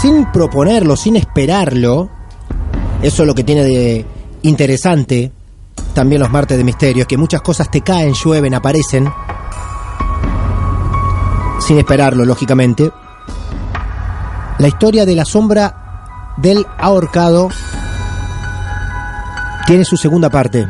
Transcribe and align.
sin 0.00 0.30
proponerlo, 0.32 0.96
sin 0.96 1.16
esperarlo, 1.16 2.08
eso 3.02 3.22
es 3.22 3.26
lo 3.26 3.34
que 3.34 3.44
tiene 3.44 3.64
de 3.64 4.06
interesante 4.42 5.32
también 5.94 6.20
los 6.20 6.30
martes 6.30 6.56
de 6.56 6.64
misterio, 6.64 7.02
es 7.02 7.08
que 7.08 7.16
muchas 7.16 7.42
cosas 7.42 7.70
te 7.70 7.82
caen, 7.82 8.14
llueven, 8.14 8.54
aparecen, 8.54 9.12
sin 11.60 11.78
esperarlo, 11.78 12.24
lógicamente. 12.24 12.90
La 14.58 14.68
historia 14.68 15.04
de 15.04 15.14
la 15.14 15.24
sombra 15.24 16.34
del 16.36 16.66
ahorcado 16.78 17.48
tiene 19.66 19.84
su 19.84 19.96
segunda 19.96 20.30
parte. 20.30 20.66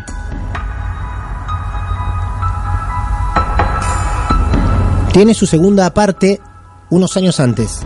Tiene 5.13 5.35
su 5.35 5.47
segunda 5.47 5.93
parte 5.93 6.41
unos 6.89 7.17
años 7.17 7.41
antes. 7.41 7.85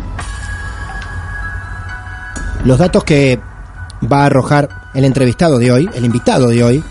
Los 2.64 2.78
datos 2.78 3.04
que 3.04 3.38
va 4.10 4.22
a 4.22 4.26
arrojar 4.26 4.90
el 4.94 5.04
entrevistado 5.04 5.58
de 5.58 5.70
hoy, 5.70 5.90
el 5.94 6.04
invitado 6.06 6.48
de 6.48 6.64
hoy, 6.64 6.84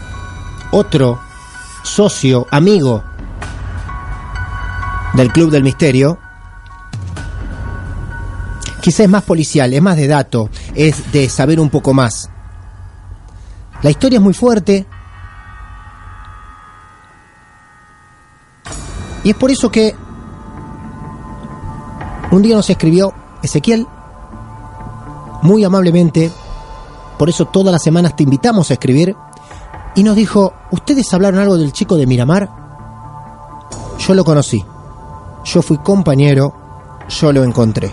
otro 0.71 1.19
socio, 1.83 2.47
amigo 2.51 3.03
del 5.13 5.31
Club 5.31 5.49
del 5.49 5.63
Misterio, 5.63 6.19
quizá 8.81 9.03
es 9.03 9.09
más 9.09 9.23
policial, 9.23 9.73
es 9.73 9.81
más 9.81 9.97
de 9.97 10.07
dato, 10.07 10.49
es 10.75 11.11
de 11.11 11.27
saber 11.27 11.59
un 11.59 11.71
poco 11.71 11.93
más. 11.93 12.29
La 13.81 13.89
historia 13.89 14.17
es 14.17 14.23
muy 14.23 14.33
fuerte. 14.33 14.85
Y 19.23 19.31
es 19.31 19.35
por 19.35 19.49
eso 19.49 19.71
que 19.71 19.95
un 22.29 22.41
día 22.41 22.55
nos 22.55 22.69
escribió 22.69 23.13
Ezequiel, 23.41 23.87
muy 25.43 25.63
amablemente, 25.63 26.31
por 27.19 27.29
eso 27.29 27.45
todas 27.45 27.71
las 27.71 27.83
semanas 27.83 28.15
te 28.15 28.23
invitamos 28.23 28.71
a 28.71 28.73
escribir, 28.73 29.15
y 29.95 30.03
nos 30.03 30.15
dijo, 30.15 30.53
¿ustedes 30.71 31.13
hablaron 31.13 31.39
algo 31.39 31.57
del 31.57 31.71
chico 31.71 31.95
de 31.95 32.07
Miramar? 32.07 32.49
Yo 33.99 34.13
lo 34.15 34.23
conocí, 34.23 34.65
yo 35.45 35.61
fui 35.61 35.77
compañero, 35.77 36.53
yo 37.07 37.31
lo 37.31 37.43
encontré. 37.43 37.91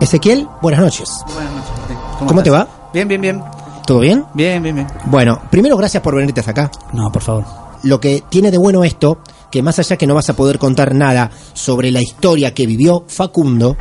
Ezequiel, 0.00 0.46
buenas 0.62 0.80
noches. 0.80 1.10
Buenas 1.34 1.52
noches. 1.52 1.98
¿Cómo 2.26 2.42
te 2.42 2.50
va? 2.50 2.68
Bien, 2.92 3.08
bien, 3.08 3.20
bien. 3.20 3.42
¿Todo 3.84 4.00
bien? 4.00 4.24
Bien, 4.34 4.62
bien, 4.62 4.76
bien. 4.76 4.86
Bueno, 5.06 5.40
primero 5.50 5.76
gracias 5.76 6.02
por 6.02 6.14
venirte 6.14 6.40
hasta 6.40 6.52
acá. 6.52 6.70
No, 6.92 7.10
por 7.10 7.22
favor. 7.22 7.44
Lo 7.82 7.98
que 7.98 8.22
tiene 8.28 8.50
de 8.50 8.58
bueno 8.58 8.84
esto, 8.84 9.18
que 9.50 9.62
más 9.62 9.78
allá 9.78 9.96
que 9.96 10.06
no 10.06 10.14
vas 10.14 10.28
a 10.28 10.36
poder 10.36 10.58
contar 10.58 10.94
nada 10.94 11.30
sobre 11.54 11.90
la 11.90 12.00
historia 12.00 12.54
que 12.54 12.66
vivió 12.66 13.04
Facundo, 13.08 13.76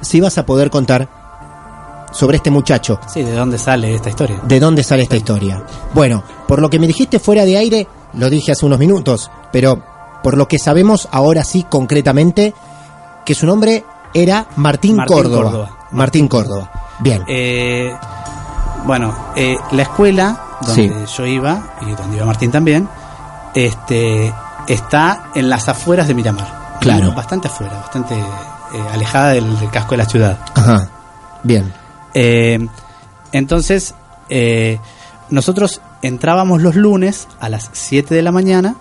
sí 0.00 0.20
vas 0.20 0.38
a 0.38 0.46
poder 0.46 0.70
contar 0.70 1.08
sobre 2.12 2.38
este 2.38 2.50
muchacho, 2.50 2.98
Sí, 3.12 3.22
¿de 3.22 3.32
dónde 3.34 3.58
sale 3.58 3.94
esta 3.94 4.08
historia? 4.08 4.40
de 4.42 4.60
dónde 4.60 4.82
sale 4.82 5.02
esta 5.02 5.16
historia. 5.16 5.62
Bueno, 5.92 6.22
por 6.48 6.60
lo 6.62 6.70
que 6.70 6.78
me 6.78 6.86
dijiste 6.86 7.18
fuera 7.18 7.44
de 7.44 7.56
aire, 7.58 7.86
lo 8.14 8.30
dije 8.30 8.52
hace 8.52 8.64
unos 8.64 8.78
minutos, 8.78 9.30
pero 9.52 9.82
por 10.22 10.36
lo 10.36 10.48
que 10.48 10.58
sabemos 10.58 11.08
ahora 11.12 11.44
sí 11.44 11.66
concretamente, 11.68 12.54
que 13.24 13.34
su 13.34 13.46
nombre 13.46 13.84
era 14.14 14.46
Martín, 14.56 14.96
Martín 14.96 15.14
Córdoba. 15.16 15.42
Córdoba. 15.42 15.78
Martín 15.90 16.28
Córdoba. 16.28 16.70
Bien. 17.00 17.22
Eh, 17.28 17.92
bueno, 18.86 19.14
eh, 19.36 19.56
la 19.72 19.82
escuela 19.82 20.40
donde 20.66 21.06
yo 21.06 21.26
iba, 21.26 21.74
y 21.82 21.90
donde 21.90 22.16
iba 22.16 22.24
Martín 22.24 22.50
también, 22.50 22.88
este, 23.54 24.32
está 24.68 25.30
en 25.34 25.50
las 25.50 25.68
afueras 25.68 26.08
de 26.08 26.14
Miramar. 26.14 26.78
Claro. 26.80 27.12
Bastante 27.12 27.48
afuera, 27.48 27.74
bastante 27.74 28.14
eh, 28.74 28.82
alejada 28.92 29.30
del, 29.30 29.58
del 29.58 29.70
casco 29.70 29.92
de 29.92 29.96
la 29.96 30.06
ciudad. 30.06 30.38
Ajá. 30.54 30.90
Bien. 31.42 31.72
Eh, 32.14 32.58
entonces, 33.32 33.94
eh, 34.28 34.78
nosotros 35.30 35.80
entrábamos 36.02 36.62
los 36.62 36.74
lunes 36.74 37.28
a 37.40 37.48
las 37.48 37.70
7 37.72 38.14
de 38.14 38.22
la 38.22 38.32
mañana, 38.32 38.76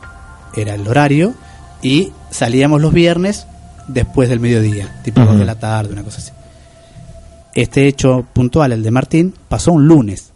era 0.56 0.76
el 0.76 0.88
horario, 0.88 1.34
y 1.82 2.14
salíamos 2.30 2.82
los 2.82 2.94
viernes 2.94 3.46
después 3.88 4.30
del 4.30 4.40
mediodía, 4.40 5.02
tipo. 5.04 5.22
2 5.22 5.38
de 5.38 5.46
la 5.46 5.56
tarde, 5.56 5.94
una 5.94 6.04
cosa 6.04 6.20
así. 6.20 6.32
Este 7.54 7.88
hecho 7.88 8.26
puntual, 8.34 8.72
el 8.72 8.84
de 8.84 8.92
Martín, 8.92 9.34
pasó 9.48 9.72
un 9.72 9.88
lunes, 9.88 10.32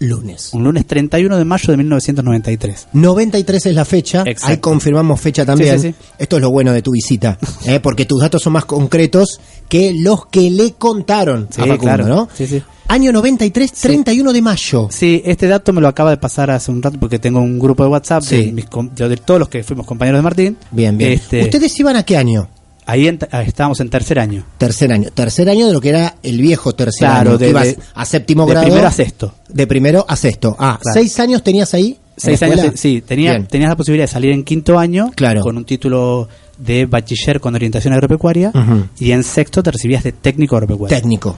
Lunes. 0.00 0.50
un 0.52 0.62
lunes 0.64 0.86
31 0.86 1.36
de 1.36 1.44
mayo 1.44 1.70
de 1.72 1.76
1993. 1.78 2.88
93 2.92 3.66
es 3.66 3.74
la 3.74 3.84
fecha, 3.84 4.22
Exacto. 4.26 4.46
ahí 4.46 4.56
confirmamos 4.58 5.20
fecha 5.20 5.44
también. 5.44 5.80
Sí, 5.80 5.88
sí, 5.88 5.94
Esto 6.18 6.36
es 6.36 6.42
lo 6.42 6.50
bueno 6.50 6.72
de 6.72 6.82
tu 6.82 6.92
visita, 6.92 7.36
¿eh? 7.66 7.80
porque 7.80 8.04
tus 8.04 8.20
datos 8.20 8.42
son 8.42 8.52
más 8.52 8.64
concretos 8.64 9.40
que 9.68 9.92
los 9.94 10.26
que 10.26 10.50
le 10.50 10.72
contaron 10.74 11.48
Sí, 11.50 11.60
a 11.60 11.64
Facundo, 11.64 11.78
claro. 11.82 12.06
¿no? 12.06 12.28
Sí, 12.34 12.46
sí. 12.46 12.62
Año 12.90 13.12
93, 13.12 13.70
31 13.72 14.32
de 14.32 14.40
mayo. 14.40 14.88
Sí, 14.90 15.20
este 15.26 15.46
dato 15.46 15.74
me 15.74 15.80
lo 15.82 15.88
acaba 15.88 16.08
de 16.10 16.16
pasar 16.16 16.50
hace 16.50 16.70
un 16.70 16.80
rato 16.82 16.98
porque 16.98 17.18
tengo 17.18 17.38
un 17.40 17.58
grupo 17.58 17.82
de 17.82 17.90
WhatsApp 17.90 18.22
Sí. 18.22 18.46
de, 18.46 18.52
mis 18.52 18.64
de 18.96 19.16
todos 19.18 19.38
los 19.40 19.48
que 19.50 19.62
fuimos 19.62 19.84
compañeros 19.86 20.18
de 20.18 20.22
Martín. 20.22 20.56
Bien, 20.70 20.96
bien. 20.96 21.12
Este, 21.12 21.42
¿Ustedes 21.42 21.78
iban 21.80 21.96
a 21.96 22.02
qué 22.04 22.16
año? 22.16 22.48
Ahí 22.90 23.06
en- 23.06 23.18
ah, 23.30 23.42
estábamos 23.42 23.78
en 23.80 23.90
tercer 23.90 24.18
año. 24.18 24.44
Tercer 24.56 24.90
año. 24.92 25.10
Tercer 25.12 25.48
año 25.50 25.66
de 25.66 25.72
lo 25.74 25.80
que 25.80 25.90
era 25.90 26.14
el 26.22 26.40
viejo 26.40 26.72
tercer 26.74 27.06
Claro, 27.06 27.30
año. 27.32 27.38
de- 27.38 27.48
ibas 27.50 27.64
de- 27.66 27.78
a 27.94 28.04
séptimo 28.06 28.46
de 28.46 28.50
grado. 28.52 28.66
primero 28.66 28.86
a 28.88 28.90
sexto. 28.92 29.34
De 29.48 29.66
primero 29.66 30.04
a 30.08 30.16
sexto. 30.16 30.56
Ah, 30.58 30.78
Claro. 30.80 30.94
¿seis 30.98 31.20
años 31.20 31.42
tenías 31.42 31.74
ahí? 31.74 31.98
Seis 32.16 32.42
años, 32.42 32.60
sí, 32.74 33.00
tenía, 33.06 33.32
Bien. 33.32 33.46
tenías 33.46 33.68
la 33.68 33.76
posibilidad 33.76 34.04
de 34.08 34.12
salir 34.12 34.32
en 34.32 34.42
quinto 34.42 34.78
año 34.78 35.12
Claro. 35.14 35.42
con 35.42 35.56
un 35.56 35.64
título 35.64 36.28
de 36.56 36.86
bachiller 36.86 37.38
con 37.40 37.54
orientación 37.54 37.92
agropecuaria 37.94 38.50
y 38.98 39.12
en 39.12 39.22
sexto 39.22 39.62
te 39.62 39.70
recibías 39.70 40.02
de 40.02 40.12
técnico 40.12 40.56
agropecuario. 40.56 40.96
Técnico. 40.96 41.36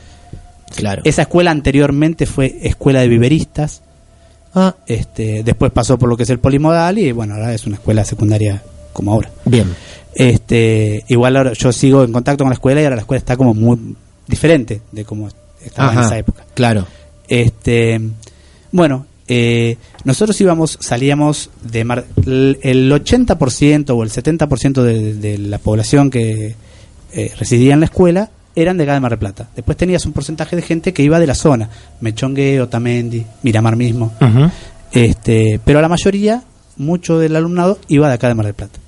Claro. 0.76 1.02
Esa 1.04 1.22
escuela 1.22 1.50
anteriormente 1.50 2.26
fue 2.26 2.58
escuela 2.62 3.00
de 3.00 3.08
viveristas, 3.08 3.82
Ah, 4.54 4.74
este, 4.86 5.42
después 5.44 5.70
pasó 5.70 5.96
por 5.98 6.08
lo 6.08 6.16
que 6.16 6.22
es 6.24 6.30
el 6.30 6.38
polimodal 6.40 6.98
y 6.98 7.12
bueno, 7.12 7.34
ahora 7.34 7.54
es 7.54 7.66
una 7.66 7.76
escuela 7.76 8.04
secundaria 8.04 8.62
como 8.92 9.12
ahora. 9.12 9.30
bien. 9.44 9.74
Este, 10.14 11.04
igual 11.08 11.36
ahora 11.36 11.52
yo 11.52 11.72
sigo 11.72 12.04
en 12.04 12.12
contacto 12.12 12.44
con 12.44 12.50
la 12.50 12.54
escuela 12.54 12.80
y 12.80 12.84
ahora 12.84 12.96
la 12.96 13.02
escuela 13.02 13.18
está 13.18 13.36
como 13.36 13.54
muy 13.54 13.96
diferente 14.26 14.80
de 14.92 15.04
como 15.04 15.28
estaba 15.64 15.92
en 15.92 15.98
esa 16.06 16.18
época. 16.18 16.44
Claro. 16.54 16.86
Este, 17.28 18.00
bueno, 18.72 19.06
eh, 19.28 19.76
nosotros 20.04 20.40
íbamos, 20.40 20.76
salíamos 20.80 21.50
de 21.62 21.84
Mar- 21.84 22.04
el 22.26 22.58
el 22.62 22.90
80% 22.92 23.90
o 23.90 24.02
el 24.02 24.10
70% 24.10 24.82
de, 24.82 25.14
de 25.14 25.38
la 25.38 25.58
población 25.58 26.10
que 26.10 26.54
eh, 27.12 27.32
residía 27.38 27.74
en 27.74 27.80
la 27.80 27.86
escuela 27.86 28.30
eran 28.56 28.76
de 28.76 28.82
acá 28.84 28.94
de 28.94 29.00
Mar 29.00 29.12
del 29.12 29.18
Plata. 29.20 29.48
Después 29.54 29.76
tenías 29.78 30.04
un 30.06 30.12
porcentaje 30.12 30.56
de 30.56 30.62
gente 30.62 30.92
que 30.92 31.04
iba 31.04 31.20
de 31.20 31.26
la 31.28 31.36
zona, 31.36 31.70
Mechongue, 32.00 32.60
Otamendi, 32.60 33.24
Miramar 33.44 33.76
mismo. 33.76 34.12
Este, 34.92 35.60
pero 35.64 35.80
la 35.80 35.88
mayoría, 35.88 36.42
mucho 36.76 37.18
del 37.20 37.36
alumnado, 37.36 37.78
iba 37.86 38.08
de 38.08 38.14
acá 38.14 38.26
de 38.26 38.34
Mar 38.34 38.46
del 38.46 38.54
Plata. 38.56 38.78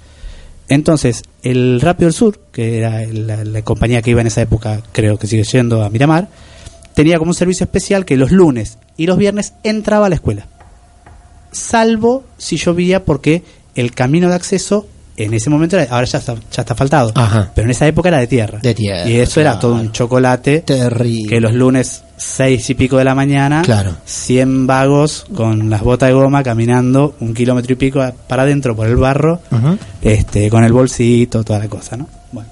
Entonces, 0.73 1.23
el 1.43 1.83
Rápido 1.83 2.07
del 2.07 2.15
Sur, 2.15 2.41
que 2.51 2.79
era 2.79 3.05
la, 3.05 3.61
compañía 3.61 4.01
que 4.01 4.13
iba 4.13 4.23
en 4.23 4.29
esa 4.29 4.41
época, 4.41 4.81
creo 4.93 5.19
que 5.19 5.27
sigue 5.27 5.45
yendo 5.45 5.83
a 5.83 5.91
Miramar, 5.91 6.29
tenía 6.95 7.19
como 7.19 7.33
un 7.33 7.35
servicio 7.35 7.65
especial 7.65 8.07
que 8.07 8.17
los 8.17 8.31
lunes 8.31 8.79
y 8.97 9.05
los 9.05 9.19
viernes 9.19 9.53
entraba 9.65 10.07
a 10.07 10.09
la 10.09 10.15
escuela. 10.15 10.47
Salvo 11.51 12.25
si 12.39 12.57
llovía 12.57 13.05
porque 13.05 13.43
el 13.75 13.93
camino 13.93 14.31
de 14.31 14.35
acceso 14.35 14.87
en 15.25 15.35
ese 15.35 15.51
momento, 15.51 15.79
era- 15.79 15.93
ahora 15.95 16.07
ya 16.07 16.19
está, 16.19 16.35
ya 16.35 16.63
está 16.63 16.75
faltado, 16.75 17.13
Ajá. 17.15 17.51
pero 17.55 17.67
en 17.67 17.71
esa 17.71 17.87
época 17.87 18.09
era 18.09 18.19
de 18.19 18.27
tierra. 18.27 18.59
De 18.63 18.75
tierra, 18.75 19.09
Y 19.09 19.17
eso 19.17 19.41
era 19.41 19.53
claro. 19.53 19.61
todo 19.61 19.75
un 19.75 19.93
chocolate 19.93 20.61
Terrible. 20.61 21.29
que 21.29 21.41
los 21.41 21.53
lunes 21.55 22.03
seis 22.17 22.69
y 22.71 22.75
pico 22.75 22.97
de 22.99 23.05
la 23.05 23.15
mañana, 23.15 23.63
Claro. 23.63 23.97
100 24.05 24.67
vagos 24.67 25.25
con 25.35 25.69
las 25.71 25.83
botas 25.83 26.09
de 26.09 26.15
goma 26.15 26.43
caminando 26.43 27.15
un 27.21 27.35
kilómetro 27.35 27.73
y 27.73 27.77
pico 27.77 28.01
a- 28.01 28.13
para 28.13 28.43
adentro 28.45 28.77
por 28.77 28.87
el 28.87 28.97
barro, 28.97 29.41
Ujú. 29.51 29.77
este, 30.03 30.49
con 30.51 30.63
el 30.65 30.73
bolsito, 30.73 31.43
toda 31.45 31.59
la 31.59 31.69
cosa, 31.69 31.97
¿no? 31.97 32.09
Bueno. 32.31 32.49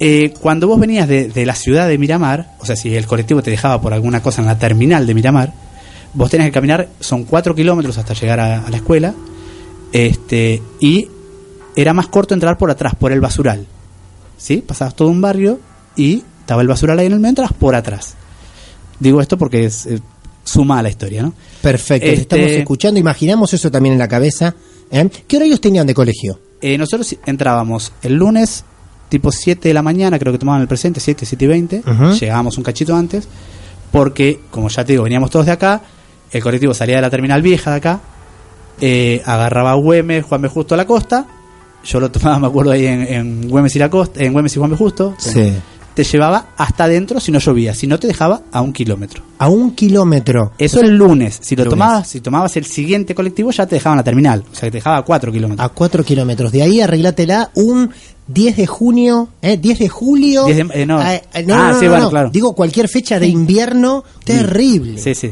Eh, 0.00 0.34
cuando 0.40 0.66
vos 0.66 0.78
venías 0.78 1.08
de, 1.08 1.28
de 1.28 1.46
la 1.46 1.54
ciudad 1.54 1.88
de 1.88 1.98
Miramar, 1.98 2.48
o 2.60 2.66
sea, 2.66 2.76
si 2.76 2.94
el 2.94 3.06
colectivo 3.06 3.42
te 3.42 3.50
dejaba 3.50 3.80
por 3.80 3.94
alguna 3.94 4.20
cosa 4.22 4.40
en 4.42 4.46
la 4.48 4.58
terminal 4.58 5.06
de 5.06 5.14
Miramar, 5.14 5.52
vos 6.14 6.30
tenés 6.30 6.46
que 6.48 6.52
caminar, 6.52 6.88
son 7.00 7.24
cuatro 7.24 7.54
kilómetros 7.54 7.96
hasta 7.98 8.12
llegar 8.14 8.38
a, 8.40 8.66
a 8.66 8.70
la 8.70 8.76
escuela, 8.76 9.14
este, 9.92 10.60
y 10.80 11.08
era 11.76 11.92
más 11.94 12.08
corto 12.08 12.34
entrar 12.34 12.56
por 12.58 12.70
atrás, 12.70 12.94
por 12.98 13.12
el 13.12 13.20
basural. 13.20 13.66
¿Sí? 14.36 14.58
Pasabas 14.66 14.94
todo 14.96 15.08
un 15.08 15.20
barrio 15.20 15.58
y 15.96 16.22
estaba 16.40 16.62
el 16.62 16.68
basural 16.68 16.98
ahí 16.98 17.06
en 17.06 17.12
el 17.12 17.18
medio, 17.20 17.30
entrabas 17.30 17.52
por 17.52 17.74
atrás. 17.74 18.14
Digo 19.00 19.20
esto 19.20 19.38
porque 19.38 19.64
es, 19.64 19.86
eh, 19.86 20.00
suma 20.44 20.78
a 20.78 20.82
la 20.82 20.90
historia, 20.90 21.22
¿no? 21.22 21.32
Perfecto, 21.62 22.04
te 22.06 22.12
Este- 22.12 22.22
estamos 22.22 22.50
escuchando, 22.50 23.00
imaginamos 23.00 23.52
eso 23.54 23.70
también 23.70 23.94
en 23.94 23.98
la 23.98 24.08
cabeza. 24.08 24.54
¿eh? 24.90 25.08
¿Qué 25.26 25.36
horarios 25.36 25.60
tenían 25.60 25.86
de 25.86 25.94
colegio? 25.94 26.38
Eh, 26.60 26.76
nosotros 26.78 27.16
entrábamos 27.26 27.92
el 28.02 28.14
lunes, 28.14 28.64
tipo 29.08 29.32
7 29.32 29.68
de 29.68 29.74
la 29.74 29.82
mañana, 29.82 30.18
creo 30.18 30.32
que 30.32 30.38
tomaban 30.38 30.60
el 30.62 30.68
presente, 30.68 31.00
7, 31.00 31.24
7 31.26 31.44
y 31.44 31.48
20. 31.48 31.82
Ujú. 31.86 32.12
Llegábamos 32.18 32.58
un 32.58 32.64
cachito 32.64 32.94
antes, 32.94 33.26
porque, 33.90 34.40
como 34.50 34.68
ya 34.68 34.84
te 34.84 34.92
digo, 34.92 35.04
veníamos 35.04 35.30
todos 35.30 35.46
de 35.46 35.52
acá. 35.52 35.80
El 36.30 36.42
colectivo 36.42 36.74
salía 36.74 36.96
de 36.96 37.02
la 37.02 37.10
terminal 37.10 37.40
vieja 37.42 37.70
de 37.70 37.76
acá, 37.76 38.00
eh, 38.80 39.22
agarraba 39.24 39.72
a 39.72 39.74
Güemes, 39.74 40.24
Juan 40.24 40.42
B. 40.42 40.48
Justo 40.48 40.74
a 40.74 40.76
la 40.76 40.86
costa. 40.86 41.26
Yo 41.84 42.00
lo 42.00 42.10
tomaba, 42.10 42.38
me 42.40 42.46
acuerdo, 42.46 42.70
ahí 42.72 42.86
en, 42.86 43.02
en 43.02 43.48
Güemes 43.48 43.74
y 43.76 43.78
la 43.78 43.90
costa, 43.90 44.22
en 44.22 44.32
Güemes 44.32 44.54
y 44.56 44.58
Juan 44.58 44.70
B. 44.70 44.76
Justo. 44.76 45.14
Sí. 45.18 45.52
Te 45.94 46.02
llevaba 46.02 46.46
hasta 46.56 46.84
adentro 46.84 47.20
si 47.20 47.30
no 47.30 47.38
llovía, 47.38 47.72
si 47.72 47.86
no 47.86 48.00
te 48.00 48.08
dejaba 48.08 48.40
a 48.50 48.60
un 48.62 48.72
kilómetro. 48.72 49.22
A 49.38 49.48
un 49.48 49.76
kilómetro. 49.76 50.50
Eso 50.58 50.80
el 50.80 50.96
lunes. 50.96 51.38
Si 51.40 51.54
lo 51.54 51.62
Lunes. 51.62 51.70
tomabas, 51.78 52.08
si 52.08 52.20
tomabas 52.20 52.56
el 52.56 52.64
siguiente 52.64 53.14
colectivo, 53.14 53.52
ya 53.52 53.64
te 53.66 53.76
dejaban 53.76 53.98
la 53.98 54.02
terminal. 54.02 54.42
O 54.50 54.54
sea, 54.56 54.62
que 54.66 54.72
te 54.72 54.78
dejaba 54.78 54.96
a 54.96 55.02
4 55.02 55.30
kilómetros. 55.30 55.64
A 55.64 55.68
cuatro 55.72 56.02
kilómetros. 56.02 56.50
De 56.50 56.62
ahí 56.64 56.80
arreglátela 56.80 57.52
un 57.54 57.90
10 58.26 58.56
de 58.56 58.66
junio, 58.66 59.28
¿eh? 59.40 59.56
10 59.56 59.78
de 59.78 59.88
julio. 59.88 60.46
10 60.46 60.56
de- 60.68 60.82
eh, 60.82 60.84
no. 60.84 60.98
Ah, 60.98 61.14
eh, 61.14 61.22
Ah, 61.52 61.76
sí, 61.78 61.86
bueno, 61.86 62.10
claro. 62.10 62.28
Digo 62.28 62.54
cualquier 62.56 62.88
fecha 62.88 63.20
de 63.20 63.28
invierno 63.28 64.02
terrible. 64.24 64.98
Sí, 65.00 65.14
sí. 65.14 65.30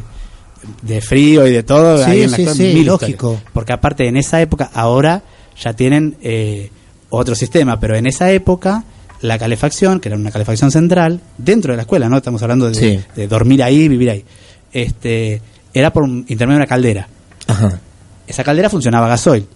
De 0.81 1.01
frío 1.01 1.45
y 1.45 1.51
de 1.51 1.65
todo. 1.65 1.99
Sí, 2.05 2.09
hay 2.09 2.23
en 2.23 2.31
la 2.31 2.37
sí, 2.37 2.47
sí, 2.55 2.63
mil 2.75 2.87
lógico. 2.87 3.33
historias. 3.33 3.51
Porque 3.53 3.73
aparte, 3.73 4.07
en 4.07 4.17
esa 4.17 4.41
época, 4.41 4.71
ahora 4.73 5.25
ya 5.61 5.73
tienen 5.75 6.17
eh, 6.23 6.71
otro 7.11 7.35
sistema, 7.35 7.79
pero 7.81 7.97
en 7.97 8.07
esa 8.07 8.31
época 8.31 8.85
la 9.21 9.39
calefacción, 9.39 10.01
que 10.01 10.09
era 10.09 10.17
una 10.17 10.31
calefacción 10.33 10.71
central, 10.71 11.21
dentro 11.39 11.73
de 11.73 11.77
la 11.77 11.83
escuela, 11.83 12.09
¿no? 12.09 12.17
Estamos 12.17 12.43
hablando 12.43 12.69
de, 12.69 12.75
Sí. 12.75 13.01
de 13.15 13.29
dormir 13.29 13.63
ahí, 13.63 13.87
vivir 13.89 14.11
ahí. 14.11 14.25
Este, 14.73 15.41
era 15.73 15.93
por 15.93 16.03
un- 16.05 16.25
intermedio 16.29 16.55
de 16.59 16.63
una 16.63 16.67
caldera. 16.67 17.09
Ajá. 17.47 17.79
Esa 18.27 18.43
caldera 18.43 18.69
funcionaba 18.71 19.07
a 19.07 19.11
gasoil. 19.11 19.47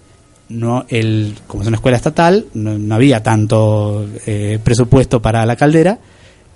No, 0.49 0.85
el, 0.89 1.35
como 1.49 1.63
es 1.63 1.67
una 1.69 1.77
escuela 1.79 1.97
estatal, 1.97 2.47
no, 2.55 2.79
no 2.79 2.95
había 2.95 3.23
tanto 3.25 4.07
eh, 4.27 4.61
presupuesto 4.63 5.21
para 5.21 5.45
la 5.45 5.57
caldera 5.57 5.99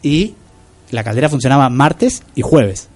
y 0.02 0.34
la 0.92 1.02
caldera 1.02 1.28
funcionaba 1.28 1.68
martes 1.70 2.22
y 2.36 2.42
jueves. 2.42 2.88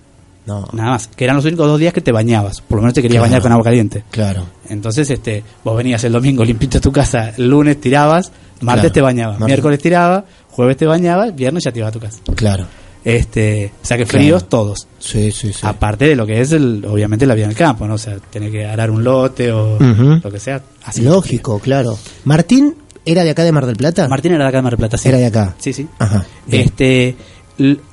No. 0.47 0.67
Nada 0.73 0.91
más, 0.91 1.07
que 1.09 1.25
eran 1.25 1.37
los 1.37 1.45
únicos 1.47 1.67
dos 1.67 1.79
días 1.81 1.93
que 1.95 2.01
te 2.03 2.13
bañabas. 2.13 2.61
Por 2.61 2.77
lo 2.77 2.83
menos 2.83 2.95
te 2.95 3.01
querías 3.03 3.21
Claro. 3.21 3.31
bañar 3.31 3.43
con 3.43 3.53
agua 3.53 3.65
caliente. 3.65 4.05
Claro. 4.11 4.45
Entonces, 4.69 5.09
este, 5.11 5.43
vos 5.65 5.77
venías 5.77 6.05
el 6.05 6.13
domingo 6.13 6.45
limpito 6.45 6.79
a 6.79 6.81
tu 6.81 6.93
casa, 6.93 7.33
el 7.37 7.49
lunes 7.49 7.81
tirabas, 7.81 8.31
martes 8.61 8.83
Claro. 8.83 8.93
te 8.93 9.01
bañabas, 9.01 9.41
miércoles 9.41 9.79
tirabas, 9.81 10.25
jueves 10.51 10.77
te 10.77 10.87
bañabas, 10.87 11.35
viernes 11.35 11.65
ya 11.65 11.73
te 11.73 11.79
ibas 11.79 11.89
a 11.89 11.93
tu 11.93 12.01
casa. 12.01 12.19
Claro. 12.35 12.67
Este, 13.05 13.71
o 13.83 13.87
sea 13.87 13.97
que 13.99 14.05
Claro. 14.05 14.19
fríos 14.19 14.49
todos. 14.49 14.87
Sí, 14.99 15.31
sí, 15.31 15.53
sí. 15.53 15.61
Aparte 15.63 16.07
de 16.07 16.17
lo 16.17 16.27
que 16.27 16.41
es 16.41 16.53
el, 16.53 16.85
obviamente 16.89 17.27
la 17.27 17.35
vida 17.35 17.45
en 17.45 17.51
el 17.51 17.57
campo, 17.57 17.87
¿no? 17.87 17.95
O 17.95 17.99
sea, 17.99 18.17
tener 18.19 18.51
que 18.51 18.65
arar 18.67 18.91
un 18.91 19.05
lote 19.05 19.53
o 19.53 19.79
lo 19.79 20.31
que 20.31 20.41
sea. 20.41 20.63
Así 20.85 21.03
Lógico, 21.03 21.59
claro. 21.59 21.99
Martín 22.25 22.75
era 23.05 23.23
de 23.25 23.31
acá 23.31 23.45
de 23.45 23.53
Mar 23.53 23.67
del 23.67 23.77
Plata. 23.77 24.09
Martín 24.09 24.33
era 24.33 24.45
de 24.45 24.49
acá 24.49 24.59
de 24.59 24.63
Mar 24.63 24.73
del 24.73 24.79
Plata, 24.79 24.97
sí. 24.97 25.09
Era 25.11 25.19
de 25.19 25.27
acá. 25.27 25.55
Sí, 25.59 25.75
sí. 25.75 25.87
Ajá. 25.99 26.25
bien. 26.47 26.63
Este, 26.63 27.15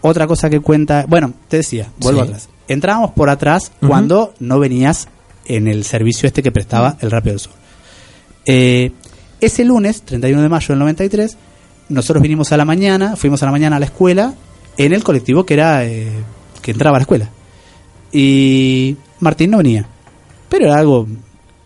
otra 0.02 0.28
cosa 0.28 0.50
que 0.50 0.60
cuenta, 0.60 1.06
bueno, 1.08 1.34
te 1.48 1.58
decía, 1.58 1.88
vuelvo 2.00 2.22
Sí. 2.22 2.28
atrás. 2.28 2.50
Entrábamos 2.68 3.12
por 3.12 3.30
atrás 3.30 3.72
cuando 3.86 4.34
no 4.40 4.60
venías 4.60 5.08
en 5.46 5.68
el 5.68 5.84
servicio 5.84 6.28
este 6.28 6.42
que 6.42 6.52
prestaba 6.52 6.98
el 7.02 7.12
Rápido 7.12 7.34
del 7.34 7.40
Sur. 7.40 7.54
Eh, 8.46 8.92
ese 9.40 9.66
lunes, 9.66 10.02
31 10.04 10.42
de 10.42 10.50
mayo 10.50 10.68
del 10.70 10.80
93, 10.80 11.38
nosotros 11.90 12.22
vinimos 12.24 12.52
a 12.52 12.58
la 12.58 12.66
mañana, 12.66 13.16
fuimos 13.16 13.42
a 13.44 13.46
la 13.48 13.52
mañana 13.52 13.76
a 13.76 13.80
la 13.80 13.86
escuela 13.86 14.34
en 14.78 14.94
el 14.94 15.04
colectivo 15.04 15.46
que 15.46 15.54
era 15.56 15.86
eh, 15.86 16.10
que 16.62 16.72
entraba 16.72 16.96
a 16.98 17.00
la 17.00 17.04
escuela. 17.04 17.30
Y 18.12 18.96
Martín 19.20 19.52
no 19.52 19.58
venía. 19.58 19.86
Pero 20.50 20.66
era 20.66 20.78
algo 20.78 21.08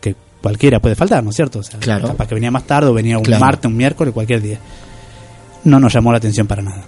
que 0.01 0.15
cualquiera 0.41 0.79
puede 0.79 0.95
faltar, 0.95 1.23
¿no 1.23 1.29
es 1.31 1.35
cierto? 1.35 1.59
O 1.59 1.63
sea, 1.63 1.79
Claro. 1.79 2.07
Capaz 2.07 2.27
que 2.27 2.35
venía 2.35 2.51
más 2.51 2.65
tarde 2.65 2.89
o 2.89 2.93
venía 2.93 3.17
un 3.17 3.23
Claro. 3.23 3.43
martes, 3.43 3.65
un 3.69 3.77
miércoles, 3.77 4.13
cualquier 4.13 4.41
día. 4.41 4.59
No 5.63 5.79
nos 5.79 5.93
llamó 5.93 6.11
la 6.11 6.17
atención 6.19 6.47
para 6.47 6.61
nada. 6.61 6.83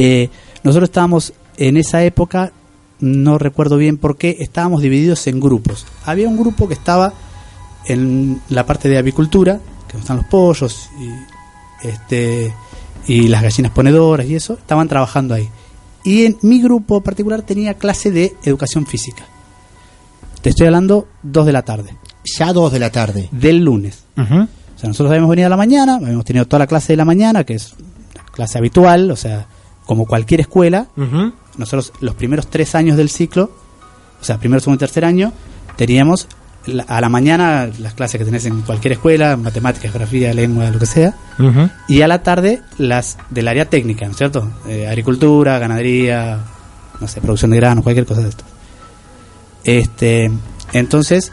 Eh, 0.00 0.30
nosotros 0.62 0.88
estábamos 0.90 1.32
en 1.56 1.76
esa 1.76 2.04
época, 2.04 2.52
no 3.00 3.36
recuerdo 3.36 3.76
bien 3.76 3.96
por 3.96 4.16
qué, 4.16 4.36
estábamos 4.38 4.80
divididos 4.80 5.26
en 5.26 5.40
grupos. 5.40 5.86
Había 6.04 6.28
un 6.28 6.36
grupo 6.36 6.68
que 6.68 6.74
estaba 6.74 7.12
en 7.86 8.40
la 8.48 8.64
parte 8.64 8.88
de 8.88 8.96
avicultura, 8.98 9.58
que 9.88 9.96
están 9.96 10.18
los 10.18 10.26
pollos 10.26 10.88
y, 11.00 11.88
este, 11.88 12.54
y 13.08 13.26
las 13.26 13.42
gallinas 13.42 13.72
ponedoras 13.72 14.26
y 14.26 14.36
eso, 14.36 14.54
estaban 14.54 14.86
trabajando 14.86 15.34
ahí. 15.34 15.48
Y 16.04 16.26
en 16.26 16.36
mi 16.42 16.60
grupo 16.62 17.00
particular 17.00 17.42
tenía 17.42 17.74
clase 17.74 18.12
de 18.12 18.36
educación 18.44 18.86
física. 18.86 19.24
Te 20.42 20.50
estoy 20.50 20.66
hablando 20.66 21.08
dos 21.24 21.44
de 21.44 21.52
la 21.52 21.62
tarde, 21.62 21.90
Ya 22.38 22.52
dos 22.52 22.70
de 22.72 22.78
la 22.78 22.90
tarde. 22.92 23.28
del 23.32 23.64
lunes. 23.64 24.04
O 24.16 24.80
sea, 24.80 24.88
nosotros 24.88 25.10
habíamos 25.10 25.30
venido 25.30 25.46
a 25.46 25.50
la 25.50 25.56
mañana, 25.56 25.96
habíamos 25.96 26.24
tenido 26.24 26.46
toda 26.46 26.60
la 26.60 26.66
clase 26.68 26.92
de 26.92 26.98
la 26.98 27.04
mañana, 27.04 27.42
que 27.42 27.54
es 27.54 27.74
la 28.14 28.22
clase 28.30 28.58
habitual, 28.58 29.10
o 29.10 29.16
sea, 29.16 29.46
como 29.88 30.04
cualquier 30.04 30.40
escuela. 30.42 30.86
Nosotros 31.56 31.92
los 32.00 32.14
primeros 32.14 32.46
tres 32.48 32.74
años 32.74 32.96
del 32.98 33.08
ciclo, 33.08 33.50
o 34.20 34.24
sea, 34.24 34.36
primero, 34.38 34.60
segundo 34.60 34.76
y 34.76 34.80
tercer 34.86 35.04
año, 35.06 35.32
teníamos 35.76 36.28
la- 36.66 36.82
a 36.84 37.00
la 37.00 37.08
mañana 37.08 37.70
las 37.78 37.94
clases 37.94 38.18
que 38.18 38.24
tenés 38.26 38.44
en 38.44 38.60
cualquier 38.60 38.92
escuela, 38.92 39.36
matemáticas, 39.38 39.90
geografía, 39.90 40.34
lengua, 40.34 40.70
lo 40.70 40.78
que 40.78 40.84
sea, 40.86 41.14
y 41.88 42.02
a 42.02 42.06
la 42.08 42.22
tarde 42.22 42.60
las 42.76 43.16
del 43.30 43.48
área 43.48 43.64
técnica, 43.64 44.04
¿no 44.04 44.10
es 44.12 44.18
cierto? 44.18 44.50
Eh, 44.68 44.86
agricultura, 44.86 45.58
ganadería, 45.58 46.38
no 47.00 47.08
sé, 47.08 47.22
producción 47.22 47.50
de 47.52 47.56
granos, 47.56 47.82
cualquier 47.82 48.04
cosa 48.04 48.20
de 48.20 48.28
esto. 48.28 48.44
Este, 49.64 50.30
entonces, 50.74 51.32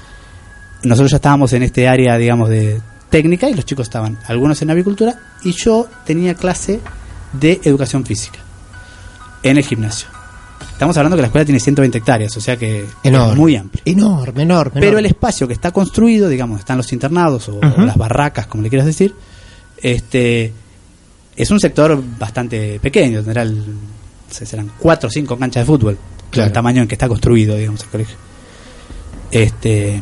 nosotros 0.83 1.11
ya 1.11 1.17
estábamos 1.17 1.51
en 1.53 1.63
este 1.63 1.87
área, 1.89 2.17
digamos, 2.17 2.49
de 2.49 2.81
técnica 3.09 3.49
y 3.49 3.53
los 3.53 3.65
chicos 3.65 3.87
estaban, 3.87 4.17
algunos 4.27 4.61
en 4.61 4.71
avicultura, 4.71 5.15
y 5.43 5.51
yo 5.51 5.87
tenía 6.05 6.35
clase 6.35 6.79
de 7.33 7.59
educación 7.65 8.05
física 8.05 8.39
en 9.49 9.57
el 9.57 9.63
gimnasio. 9.63 10.07
Estamos 10.71 10.97
hablando 10.97 11.15
que 11.15 11.21
la 11.21 11.27
escuela 11.27 11.45
tiene 11.45 11.59
120 11.59 11.97
hectáreas, 11.97 12.35
o 12.35 12.41
sea 12.41 12.57
que 12.57 12.85
Enorme. 13.03 13.31
es 13.31 13.37
muy 13.37 13.55
amplio. 13.55 13.81
Enorme, 13.85 14.43
enorme. 14.43 14.71
Pero 14.75 14.85
enorme. 14.87 14.99
el 14.99 15.05
espacio 15.05 15.47
que 15.47 15.53
está 15.53 15.71
construido, 15.71 16.27
digamos, 16.27 16.59
están 16.59 16.77
los 16.77 16.91
internados 16.91 17.47
o, 17.49 17.59
las 17.61 17.95
barracas, 17.95 18.47
como 18.47 18.63
le 18.63 18.69
quieras 18.69 18.85
decir, 18.85 19.15
este 19.81 20.51
es 21.35 21.51
un 21.51 21.59
sector 21.59 22.01
bastante 22.19 22.79
pequeño, 22.81 23.21
tendrá 23.23 23.43
el- 23.43 23.63
se- 24.29 24.45
serán 24.45 24.71
cuatro 24.79 25.07
o 25.07 25.11
cinco 25.11 25.37
canchas 25.37 25.61
de 25.63 25.65
fútbol, 25.67 25.97
Claro. 26.29 26.47
el 26.47 26.53
tamaño 26.53 26.81
en 26.81 26.87
que 26.87 26.95
está 26.95 27.07
construido, 27.07 27.55
digamos, 27.55 27.81
el 27.83 27.89
colegio. 27.89 28.15
Este, 29.31 30.01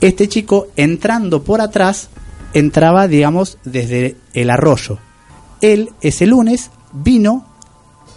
este 0.00 0.28
chico 0.28 0.68
entrando 0.76 1.42
por 1.42 1.60
atrás, 1.60 2.08
entraba, 2.54 3.06
digamos, 3.08 3.58
desde 3.64 4.16
el 4.34 4.50
arroyo. 4.50 4.98
Él 5.60 5.90
ese 6.00 6.26
lunes 6.26 6.70
vino, 6.92 7.46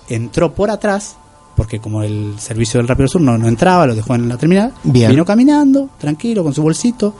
entró 0.10 0.54
por 0.54 0.70
atrás, 0.70 1.16
porque 1.56 1.80
como 1.80 2.04
el 2.04 2.36
servicio 2.40 2.80
del 2.80 2.88
Rápido 2.88 3.08
Sur 3.08 3.22
no, 3.22 3.38
no 3.38 3.48
entraba, 3.48 3.86
lo 3.86 3.96
dejó 3.96 4.16
en 4.16 4.28
la 4.28 4.38
terminal, 4.38 4.74
Bien. 4.84 5.12
vino 5.12 5.26
caminando, 5.26 5.90
tranquilo, 5.98 6.44
con 6.44 6.54
su 6.54 6.62
bolsito. 6.62 7.14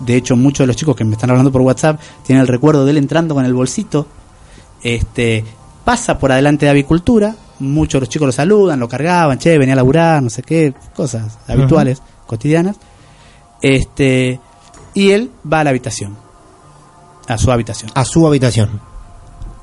De 0.00 0.16
hecho, 0.16 0.36
muchos 0.36 0.60
de 0.60 0.68
los 0.68 0.76
chicos 0.76 0.94
que 0.94 1.04
me 1.04 1.12
están 1.12 1.30
hablando 1.30 1.50
por 1.50 1.62
WhatsApp 1.62 2.00
tienen 2.24 2.42
el 2.42 2.48
recuerdo 2.48 2.84
de 2.84 2.92
él 2.92 2.98
entrando 2.98 3.34
con 3.34 3.44
el 3.44 3.52
bolsito, 3.52 4.06
este, 4.82 5.44
pasa 5.84 6.18
por 6.18 6.30
adelante 6.30 6.66
de 6.66 6.70
avicultura, 6.70 7.34
muchos 7.58 7.94
de 7.94 8.00
los 8.00 8.08
chicos 8.08 8.26
lo 8.26 8.32
saludan, 8.32 8.78
lo 8.78 8.88
cargaban, 8.88 9.38
che, 9.38 9.58
venía 9.58 9.72
a 9.72 9.76
laburar, 9.76 10.22
no 10.22 10.30
sé 10.30 10.42
qué, 10.42 10.74
cosas 10.94 11.38
habituales, 11.48 12.00
cotidianas. 12.26 12.76
Este, 13.60 14.38
y 14.94 15.10
él 15.10 15.30
va 15.50 15.60
a 15.60 15.64
la 15.64 15.70
habitación, 15.70 16.16
a 17.26 17.38
su 17.38 17.50
habitación. 17.50 17.90
A 17.94 18.04
su 18.04 18.26
habitación. 18.26 18.80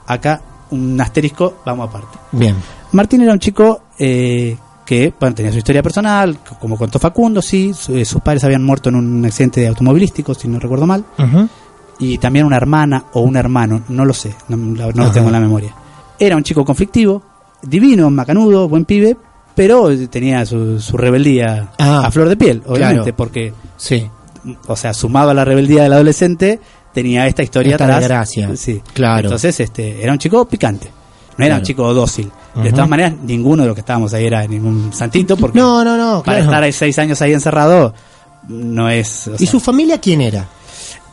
Acá 0.06 0.42
un 0.72 1.00
asterisco, 1.00 1.56
vamos 1.66 1.90
aparte. 1.90 2.18
Bien. 2.32 2.56
Martín 2.92 3.22
era 3.22 3.34
un 3.34 3.40
chico 3.40 3.82
eh, 4.00 4.58
que 4.86 5.14
bueno, 5.20 5.36
tenía 5.36 5.52
su 5.52 5.58
historia 5.58 5.82
personal, 5.84 6.38
como 6.60 6.78
contó 6.78 7.00
Facundo, 7.00 7.42
sí, 7.42 7.74
su- 7.74 7.96
eh, 7.98 8.06
sus 8.06 8.22
padres 8.22 8.44
habían 8.44 8.64
muerto 8.64 8.90
en 8.90 8.96
un 8.96 9.26
accidente 9.26 9.68
automovilístico, 9.68 10.34
si 10.34 10.48
no 10.48 10.60
recuerdo 10.60 10.86
mal, 10.86 11.04
y 12.00 12.18
también 12.18 12.46
una 12.46 12.58
hermana 12.58 13.06
o 13.14 13.22
un 13.22 13.36
hermano, 13.38 13.82
no 13.90 14.06
lo 14.06 14.14
sé, 14.14 14.36
no, 14.50 14.58
lo 14.58 15.12
tengo 15.12 15.28
en 15.28 15.34
la 15.34 15.40
memoria. 15.40 15.74
Era 16.20 16.36
un 16.36 16.44
chico 16.44 16.64
conflictivo, 16.66 17.22
divino, 17.62 18.10
macanudo, 18.10 18.68
buen 18.70 18.86
pibe, 18.86 19.18
pero 19.56 19.90
tenía 20.10 20.46
su, 20.46 20.80
su 20.80 20.98
rebeldía 20.98 21.70
Ah, 21.80 22.04
a 22.06 22.12
flor 22.12 22.28
de 22.30 22.36
piel, 22.38 22.62
obviamente, 22.68 23.02
claro. 23.04 23.16
porque, 23.16 23.54
Sí. 23.78 24.08
o 24.68 24.76
sea, 24.76 24.94
sumado 24.94 25.30
a 25.32 25.34
la 25.34 25.46
rebeldía 25.46 25.84
del 25.84 25.94
adolescente, 25.94 26.60
tenía 26.96 27.28
esta 27.28 27.44
historia 27.44 27.74
Esta 27.74 27.84
atrás. 27.98 28.30
Sí. 28.56 28.82
Claro. 28.94 29.28
Entonces, 29.28 29.60
este, 29.60 30.02
era 30.02 30.12
un 30.14 30.18
chico 30.18 30.48
picante. 30.48 30.88
No 31.38 31.44
era 31.46 31.56
Claro. 31.56 31.60
un 31.62 31.66
chico 31.66 31.94
dócil. 31.94 32.32
De 32.56 32.72
todas 32.72 32.88
maneras, 32.90 33.14
ninguno 33.24 33.64
de 33.64 33.68
los 33.68 33.76
que 33.76 33.82
estábamos 33.82 34.14
ahí 34.14 34.26
era 34.26 34.48
ningún 34.48 34.94
santito, 34.94 35.36
porque 35.36 35.60
No, 35.60 35.84
no, 35.84 35.98
no. 35.98 36.24
para 36.24 36.38
claro. 36.38 36.44
estar 36.46 36.64
ahí 36.64 36.72
seis 36.72 36.98
años 36.98 37.22
ahí 37.22 37.34
encerrado, 37.34 37.94
no 38.48 38.90
es. 38.90 39.30
¿Y 39.36 39.38
sea, 39.40 39.52
su 39.52 39.60
familia 39.60 40.00
quién 40.00 40.22
era? 40.22 40.48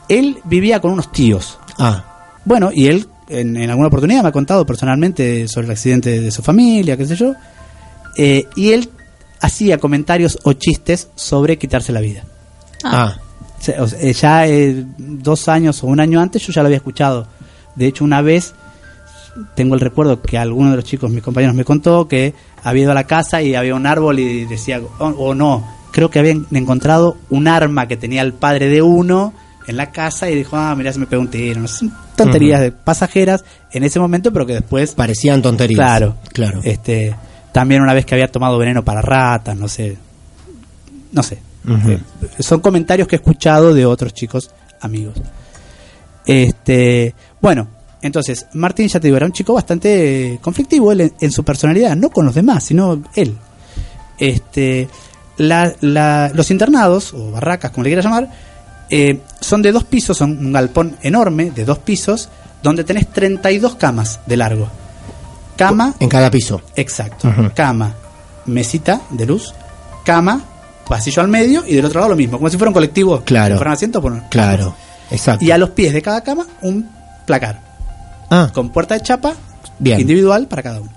Él 0.09 0.39
vivía 0.45 0.81
con 0.81 0.93
unos 0.93 1.11
tíos. 1.11 1.59
Ah, 1.79 2.05
Bueno, 2.45 2.71
y 2.73 2.87
él 2.87 3.09
en, 3.29 3.57
en 3.57 3.69
alguna 3.71 3.89
oportunidad 3.89 4.23
me 4.23 4.29
ha 4.29 4.33
contado 4.33 4.65
personalmente 4.65 5.49
sobre 5.49 5.67
el 5.67 5.73
accidente 5.73 6.21
de 6.21 6.31
su 6.31 6.43
familia, 6.43 6.97
qué 6.97 7.07
sé 7.07 7.17
yo. 7.17 7.35
Eh, 8.17 8.45
y 8.55 8.73
él 8.73 8.89
hacía 9.41 9.79
comentarios 9.79 10.39
o 10.45 10.53
chistes 10.53 11.09
sobre 11.17 11.59
quitarse 11.59 11.91
la 11.93 12.01
vida. 12.01 12.23
ah. 12.85 13.17
O 13.79 13.87
sea, 13.87 14.01
eh, 14.01 14.13
ya 14.13 14.47
eh, 14.49 14.85
dos 14.99 15.49
años 15.49 15.83
o 15.85 15.87
un 15.87 16.01
año 16.01 16.21
antes 16.21 16.45
yo 16.47 16.53
ya 16.53 16.63
lo 16.63 16.67
había 16.67 16.79
escuchado. 16.79 17.27
De 17.77 17.87
hecho, 17.87 18.05
una 18.05 18.21
vez 18.21 18.55
tengo 19.55 19.75
el 19.75 19.81
recuerdo 19.81 20.21
que 20.21 20.37
alguno 20.37 20.71
de 20.71 20.77
los 20.77 20.85
chicos, 20.85 21.11
mis 21.11 21.23
compañeros, 21.23 21.55
me 21.55 21.65
contó 21.65 22.09
que 22.09 22.35
había 22.63 22.83
ido 22.83 22.93
a 22.93 22.95
la 22.95 23.05
casa 23.05 23.41
y 23.41 23.55
había 23.55 23.75
un 23.75 23.87
árbol 23.87 24.19
y 24.19 24.45
decía, 24.45 24.81
o 24.99 25.07
o 25.07 25.35
no, 25.35 25.67
creo 25.93 26.11
que 26.11 26.19
habían 26.19 26.47
encontrado 26.51 27.17
un 27.31 27.49
arma 27.49 27.87
que 27.87 27.97
tenía 27.97 28.23
el 28.23 28.33
padre 28.33 28.69
de 28.69 28.83
uno 28.83 29.33
en 29.67 29.77
la 29.77 29.91
casa 29.93 30.29
y 30.29 30.35
dijo, 30.35 30.57
ah, 30.57 30.75
mira, 30.75 30.93
se 30.93 30.99
me 30.99 31.07
pegó 31.07 31.23
un 31.23 31.29
tiro. 31.29 31.61
No 31.61 31.69
sé, 31.69 31.79
son 31.79 31.93
tonterías 32.17 32.61
de 32.61 32.73
pasajeras 32.73 33.45
en 33.71 33.85
ese 33.85 34.01
momento, 34.01 34.33
pero 34.33 34.45
que 34.45 34.55
después... 34.55 34.95
Parecían 34.95 35.41
tonterías. 35.41 35.79
Claro, 35.79 36.17
Claro. 36.33 36.61
Este, 36.65 37.15
también 37.53 37.83
una 37.83 37.95
vez 37.95 38.05
que 38.05 38.15
había 38.15 38.31
tomado 38.31 38.59
veneno 38.59 38.85
para 38.85 39.03
ratas, 39.03 39.57
no 39.57 39.69
sé. 39.69 39.97
No 41.13 41.23
sé. 41.23 41.39
Eh, 41.69 41.99
son 42.41 42.61
comentarios 42.61 43.07
que 43.07 43.17
he 43.17 43.19
escuchado 43.19 43.73
de 43.75 43.87
otros 43.87 44.13
chicos 44.15 44.51
amigos. 44.81 45.15
Este, 46.25 47.15
bueno, 47.41 47.69
entonces, 48.01 48.47
Martín, 48.55 48.89
ya 48.89 48.99
te 49.01 49.07
digo, 49.09 49.17
era 49.17 49.27
un 49.27 49.33
chico 49.33 49.55
bastante 49.55 50.39
conflictivo 50.43 50.93
él 50.93 51.01
en, 51.03 51.15
en 51.21 51.31
su 51.31 51.45
personalidad, 51.45 51.97
no 51.97 52.11
con 52.11 52.25
los 52.27 52.35
demás, 52.35 52.65
sino 52.65 53.03
él. 53.15 53.37
Este, 54.19 54.89
la- 55.37 55.73
la- 55.81 56.31
los 56.35 56.51
internados, 56.51 57.13
o 57.15 57.31
barracas, 57.31 57.71
como 57.71 57.85
le 57.85 57.91
quieras 57.91 58.05
llamar, 58.05 58.29
eh, 58.91 59.21
son 59.41 59.63
de 59.63 59.73
dos 59.73 59.85
pisos, 59.85 60.17
son 60.19 60.37
un 60.47 60.53
galpón 60.53 60.97
enorme 61.03 61.51
de 61.51 61.65
dos 61.65 61.79
pisos, 61.79 62.29
donde 62.63 62.85
tenés 62.85 63.09
32 63.11 63.77
camas 63.77 64.21
de 64.27 64.37
largo. 64.37 64.69
Cama, 65.57 65.95
En 66.01 66.09
cada 66.09 66.31
piso. 66.31 66.61
exacto. 66.77 67.33
Cama, 67.55 67.95
mesita 68.47 69.01
de 69.11 69.27
luz, 69.27 69.55
cama, 70.05 70.41
pasillo 70.89 71.23
al 71.23 71.29
medio 71.29 71.65
y 71.67 71.75
del 71.77 71.85
otro 71.85 72.01
lado 72.01 72.11
lo 72.11 72.17
mismo, 72.17 72.39
como 72.39 72.49
si 72.51 72.57
fuera 72.57 72.71
un 72.71 72.75
colectivo. 72.75 73.21
Claro. 73.25 73.55
Si 73.55 73.59
fueran 73.59 73.75
asientos, 73.75 74.03
bueno, 74.03 74.25
Claro. 74.31 74.75
Exacto. 75.11 75.45
Y 75.45 75.51
a 75.51 75.59
los 75.59 75.71
pies 75.71 75.93
de 75.93 76.01
cada 76.03 76.23
cama 76.23 76.47
un 76.63 76.89
placar 77.27 77.61
Ah, 78.31 78.51
con 78.55 78.71
puerta 78.71 78.95
de 78.95 79.03
chapa 79.03 79.35
Bien. 79.79 80.01
individual 80.01 80.47
para 80.49 80.63
cada 80.63 80.81
uno. 80.81 80.91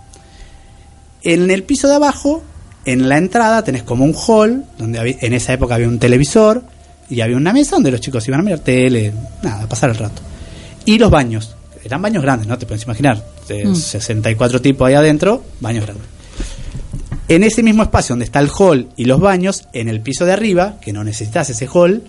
En 1.24 1.50
el 1.52 1.64
piso 1.64 1.88
de 1.88 1.96
abajo, 1.96 2.44
en 2.86 3.10
la 3.10 3.18
entrada, 3.18 3.64
tenés 3.64 3.84
como 3.84 4.06
un 4.06 4.14
hall, 4.16 4.64
donde 4.78 5.00
había- 5.00 5.16
en 5.22 5.34
esa 5.34 5.54
época 5.54 5.76
había 5.76 5.88
un 5.88 6.00
televisor 6.00 6.64
y 7.10 7.22
había 7.22 7.36
una 7.36 7.52
mesa 7.52 7.76
donde 7.76 7.92
los 7.92 8.00
chicos 8.00 8.28
iban 8.28 8.40
a 8.40 8.44
mirar 8.44 8.60
tele, 8.60 9.12
nada, 9.42 9.64
a 9.64 9.68
pasar 9.70 9.90
el 9.90 9.98
rato. 9.98 10.22
Y 10.86 10.98
los 11.00 11.10
baños, 11.12 11.56
eran 11.84 12.02
baños 12.02 12.22
grandes, 12.24 12.48
¿no? 12.48 12.58
Te 12.58 12.66
puedes 12.66 12.84
imaginar, 12.84 13.24
de 13.48 13.76
64 13.76 14.62
tipos 14.62 14.88
ahí 14.88 14.94
adentro, 14.94 15.44
baños 15.60 15.84
grandes. 15.86 16.06
En 17.28 17.44
ese 17.44 17.64
mismo 17.64 17.82
espacio 17.82 18.14
donde 18.14 18.26
está 18.26 18.40
el 18.40 18.52
hall 18.56 18.88
y 18.96 19.06
los 19.06 19.20
baños, 19.20 19.68
en 19.74 19.90
el 19.90 20.02
piso 20.02 20.26
de 20.26 20.34
arriba, 20.34 20.76
que 20.80 20.94
no 20.94 21.04
necesitas 21.04 21.50
ese 21.50 21.68
hall, 21.68 22.04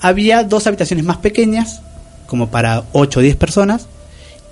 había 0.00 0.42
dos 0.42 0.66
habitaciones 0.66 1.04
más 1.04 1.18
pequeñas, 1.18 1.80
como 2.26 2.48
para 2.48 2.84
8 2.92 3.20
o 3.20 3.22
10 3.22 3.36
personas, 3.36 3.86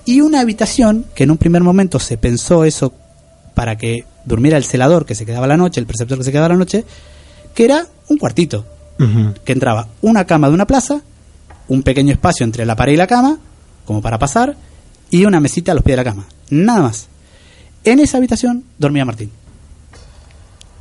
y 0.04 0.20
una 0.20 0.40
habitación 0.40 1.06
que 1.14 1.24
en 1.24 1.32
un 1.32 1.38
primer 1.38 1.62
momento 1.62 1.98
se 1.98 2.16
pensó 2.18 2.64
eso 2.64 2.92
para 3.54 3.76
que 3.76 4.04
durmiera 4.24 4.56
el 4.56 4.64
celador 4.64 5.06
que 5.06 5.16
se 5.16 5.26
quedaba 5.26 5.48
la 5.48 5.56
noche, 5.56 5.80
el 5.80 5.86
preceptor 5.86 6.18
que 6.18 6.24
se 6.24 6.30
quedaba 6.30 6.50
la 6.50 6.56
noche, 6.56 6.84
que 7.54 7.64
era 7.64 7.86
un 8.08 8.18
cuartito, 8.18 8.64
que 9.44 9.52
entraba 9.52 9.88
una 10.02 10.24
cama 10.24 10.48
de 10.48 10.54
una 10.54 10.66
plaza, 10.66 11.00
un 11.68 11.82
pequeño 11.82 12.12
espacio 12.12 12.44
entre 12.44 12.64
la 12.64 12.76
pared 12.76 12.92
y 12.92 12.96
la 12.96 13.08
cama, 13.08 13.38
como 13.84 14.00
para 14.00 14.20
pasar, 14.20 14.56
y 15.10 15.24
una 15.24 15.40
mesita 15.40 15.72
a 15.72 15.74
los 15.74 15.82
pies 15.82 15.94
de 15.94 16.04
la 16.04 16.10
cama. 16.10 16.26
Nada 16.50 16.82
más. 16.82 17.08
En 17.82 17.98
esa 17.98 18.18
habitación 18.18 18.64
dormía 18.78 19.04
Martín. 19.04 19.30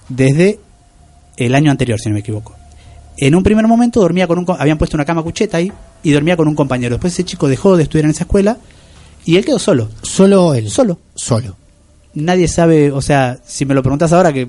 Desde 0.09 0.59
el 1.37 1.55
año 1.55 1.71
anterior, 1.71 1.99
si 1.99 2.09
no 2.09 2.13
me 2.13 2.19
equivoco. 2.19 2.53
En 3.17 3.33
un 3.35 3.43
primer 3.43 3.65
momento 3.67 4.01
dormía 4.01 4.27
con 4.27 4.39
un... 4.39 4.45
Habían 4.59 4.77
puesto 4.77 4.97
una 4.97 5.05
cama 5.05 5.23
cucheta 5.23 5.57
ahí 5.57 5.71
y 6.03 6.11
dormía 6.11 6.35
con 6.37 6.47
un 6.47 6.55
compañero. 6.55 6.95
Después 6.95 7.13
ese 7.13 7.23
chico 7.23 7.47
dejó 7.47 7.77
de 7.77 7.83
estudiar 7.83 8.05
en 8.05 8.11
esa 8.11 8.23
escuela 8.25 8.57
y 9.25 9.37
él 9.37 9.45
quedó 9.45 9.57
solo. 9.59 9.89
Solo 10.01 10.53
él. 10.53 10.69
Solo. 10.69 10.99
Solo. 11.15 11.55
Nadie 12.13 12.47
sabe, 12.47 12.91
o 12.91 13.01
sea, 13.01 13.39
si 13.45 13.65
me 13.65 13.73
lo 13.73 13.81
preguntas 13.81 14.11
ahora 14.13 14.31
que 14.33 14.47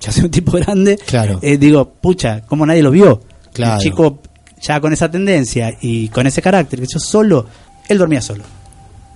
ya 0.00 0.12
soy 0.12 0.24
un 0.24 0.30
tipo 0.30 0.52
grande, 0.52 0.96
Claro. 1.06 1.38
eh, 1.42 1.56
digo, 1.58 1.88
pucha, 1.88 2.42
¿cómo 2.42 2.64
nadie 2.66 2.82
lo 2.82 2.90
vio? 2.90 3.22
Claro. 3.52 3.74
El 3.74 3.80
chico 3.80 4.20
ya 4.60 4.80
con 4.80 4.92
esa 4.92 5.10
tendencia 5.10 5.76
y 5.80 6.08
con 6.08 6.26
ese 6.26 6.40
carácter, 6.40 6.80
que 6.80 6.86
yo 6.86 6.98
solo, 6.98 7.46
él 7.88 7.98
dormía 7.98 8.20
solo. 8.22 8.44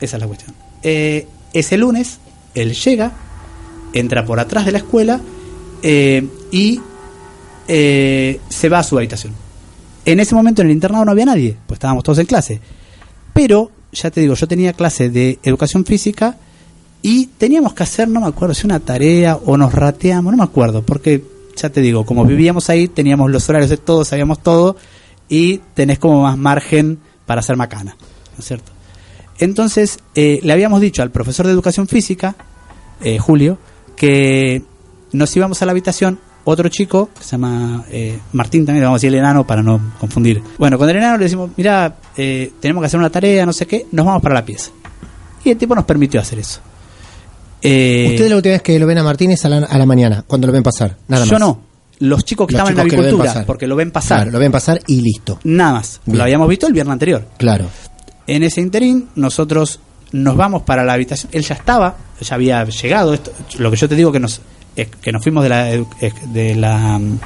Esa 0.01 0.17
es 0.17 0.21
la 0.21 0.27
cuestión. 0.27 0.55
Eh, 0.83 1.27
ese 1.53 1.77
lunes, 1.79 2.19
él 2.55 2.75
llega, 2.75 3.13
entra 3.93 4.25
por 4.25 4.41
atrás 4.41 4.67
de 4.67 4.73
la 4.73 4.79
escuela 4.79 5.21
eh, 5.83 6.27
y 6.51 6.81
eh, 7.69 8.41
se 8.49 8.69
va 8.69 8.79
a 8.79 8.83
su 8.83 8.97
habitación. 8.97 9.33
En 10.05 10.21
ese 10.21 10.35
momento 10.35 10.63
en 10.63 10.69
el 10.69 10.75
internado 10.75 11.05
no 11.05 11.11
había 11.11 11.25
nadie, 11.25 11.57
pues 11.67 11.77
estábamos 11.77 12.05
todos 12.05 12.19
en 12.19 12.27
clase. 12.27 12.61
Pero, 13.33 13.71
ya 13.93 14.11
te 14.11 14.21
digo, 14.21 14.35
yo 14.35 14.47
tenía 14.47 14.73
clase 14.73 15.11
de 15.11 15.39
educación 15.43 15.85
física 15.85 16.37
y 17.03 17.27
teníamos 17.27 17.75
que 17.75 17.83
hacer, 17.83 18.09
no 18.09 18.21
me 18.21 18.29
acuerdo 18.29 18.55
si 18.55 18.67
una 18.67 18.81
tarea 18.81 19.37
o 19.37 19.57
nos 19.57 19.75
rateamos, 19.75 20.33
no 20.33 20.39
me 20.39 20.45
acuerdo, 20.45 20.83
porque 20.83 21.25
ya 21.57 21.71
te 21.71 21.81
digo, 21.81 22.07
como 22.07 22.25
vivíamos 22.25 22.71
ahí, 22.71 22.89
teníamos 22.89 23.31
los 23.31 23.49
horarios 23.49 23.71
de 23.71 23.77
todo, 23.77 24.05
sabíamos 24.05 24.43
todo 24.43 24.77
y 25.29 25.59
tenés 25.75 25.99
como 25.99 26.23
más 26.23 26.39
margen 26.39 26.99
para 27.27 27.41
hacer 27.41 27.57
macana, 27.57 27.97
¿no 27.99 28.39
es 28.39 28.45
cierto? 28.45 28.73
Entonces, 29.39 29.99
eh, 30.15 30.41
le 30.43 30.53
habíamos 30.53 30.81
dicho 30.81 31.03
al 31.03 31.11
profesor 31.11 31.47
de 31.47 31.53
educación 31.53 31.89
física, 31.89 32.37
Julio, 33.21 33.59
que 33.97 34.63
nos 35.17 35.35
íbamos 35.37 35.61
a 35.63 35.67
la 35.67 35.73
habitación 35.73 36.19
otro 36.45 36.69
chico, 36.69 37.11
que 37.17 37.25
se 37.25 37.33
llama 37.33 37.85
eh, 37.91 38.19
Martín 38.33 38.65
también, 38.65 38.83
le 38.83 38.87
vamos 38.87 38.99
a 38.99 39.01
decir 39.01 39.09
el 39.09 39.19
enano 39.19 39.45
para 39.45 39.63
no 39.63 39.95
confundir. 39.99 40.41
Bueno, 40.59 40.79
con 40.79 40.89
el 40.89 40.97
enano 40.97 41.17
le 41.17 41.25
decimos, 41.25 41.51
mira, 41.57 41.97
eh, 42.17 42.53
tenemos 42.61 42.83
que 42.83 42.87
hacer 42.87 43.01
una 43.01 43.11
tarea, 43.11 43.45
no 43.45 43.53
sé 43.53 43.67
qué, 43.67 43.87
nos 43.91 44.07
vamos 44.07 44.23
para 44.23 44.37
la 44.37 44.45
pieza. 44.45 44.71
Y 45.43 45.51
el 45.51 45.57
tipo 45.57 45.75
nos 45.75 45.85
permitió 45.85 46.21
hacer 46.21 46.39
eso. 46.39 46.61
Eh, 47.63 48.11
Ustedes 48.11 48.31
la 48.31 48.37
última 48.37 48.53
vez 48.53 48.63
que 48.63 48.79
lo 48.79 48.87
ven 48.87 48.99
a 48.99 49.03
Martínez 49.03 49.45
a 49.45 49.49
la, 49.49 49.57
a 49.59 49.79
la 49.79 49.87
mañana, 49.87 50.25
cuando 50.27 50.47
lo 50.47 50.53
ven 50.53 50.63
pasar. 50.63 50.97
Nada 51.09 51.23
más. 51.23 51.31
yo 51.31 51.39
no. 51.39 51.61
Los 51.99 52.25
chicos 52.25 52.47
que 52.47 52.53
Los 52.53 52.61
estaban 52.61 52.73
en 52.73 52.77
la 52.77 52.85
lo 52.85 53.03
agricultura, 53.03 53.45
porque 53.47 53.67
lo 53.67 53.75
ven 53.75 53.91
pasar. 53.91 54.19
Claro, 54.19 54.31
lo 54.33 54.39
ven 54.39 54.53
pasar 54.53 54.81
y 54.87 55.01
listo. 55.01 55.41
Nada 55.45 55.73
más. 55.73 56.01
Bien. 56.05 56.19
Lo 56.19 56.25
habíamos 56.25 56.49
visto 56.49 56.67
el 56.67 56.75
viernes 56.75 56.93
anterior. 56.93 57.27
Claro. 57.39 57.67
En 58.27 58.43
ese 58.43 58.61
interín, 58.61 59.09
nosotros 59.17 59.81
nos 60.13 60.37
vamos 60.37 60.63
para 60.63 60.85
la 60.85 60.93
habitación. 60.93 61.31
Él 61.33 61.43
ya 61.43 61.55
estaba, 61.55 61.97
ya 62.21 62.35
había 62.35 62.65
llegado. 62.65 63.15
Esto, 63.15 63.33
lo 63.59 63.71
que 63.71 63.77
yo 63.79 63.89
te 63.89 63.97
digo 63.97 64.13
que 64.13 64.21
nos 64.21 64.35
es 64.35 64.41
que 64.85 65.13
nos 65.13 65.23
fuimos 65.23 65.43
de 65.43 65.49
la, 65.49 65.65
de 65.65 66.55
la 66.55 66.99
mm, 66.99 67.19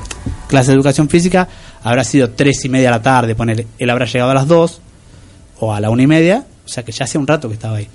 clase 0.48 0.70
de 0.70 0.74
educación 0.74 1.08
física, 1.08 1.48
habrá 1.82 2.04
sido 2.04 2.30
tres 2.30 2.64
y 2.64 2.68
media 2.68 2.88
de 2.88 2.96
la 2.96 3.02
tarde, 3.02 3.34
ponele. 3.34 3.66
Él 3.78 3.90
habrá 3.90 4.06
llegado 4.06 4.30
a 4.30 4.34
las 4.34 4.46
dos 4.46 4.80
o 5.58 5.74
a 5.74 5.80
la 5.80 5.90
una 5.90 6.02
y 6.02 6.06
media, 6.06 6.46
o 6.64 6.68
sea 6.68 6.84
que 6.84 6.92
ya 6.92 7.04
hacía 7.04 7.20
un 7.20 7.26
rato 7.26 7.48
que 7.48 7.54
estaba 7.54 7.76
ahí, 7.76 7.88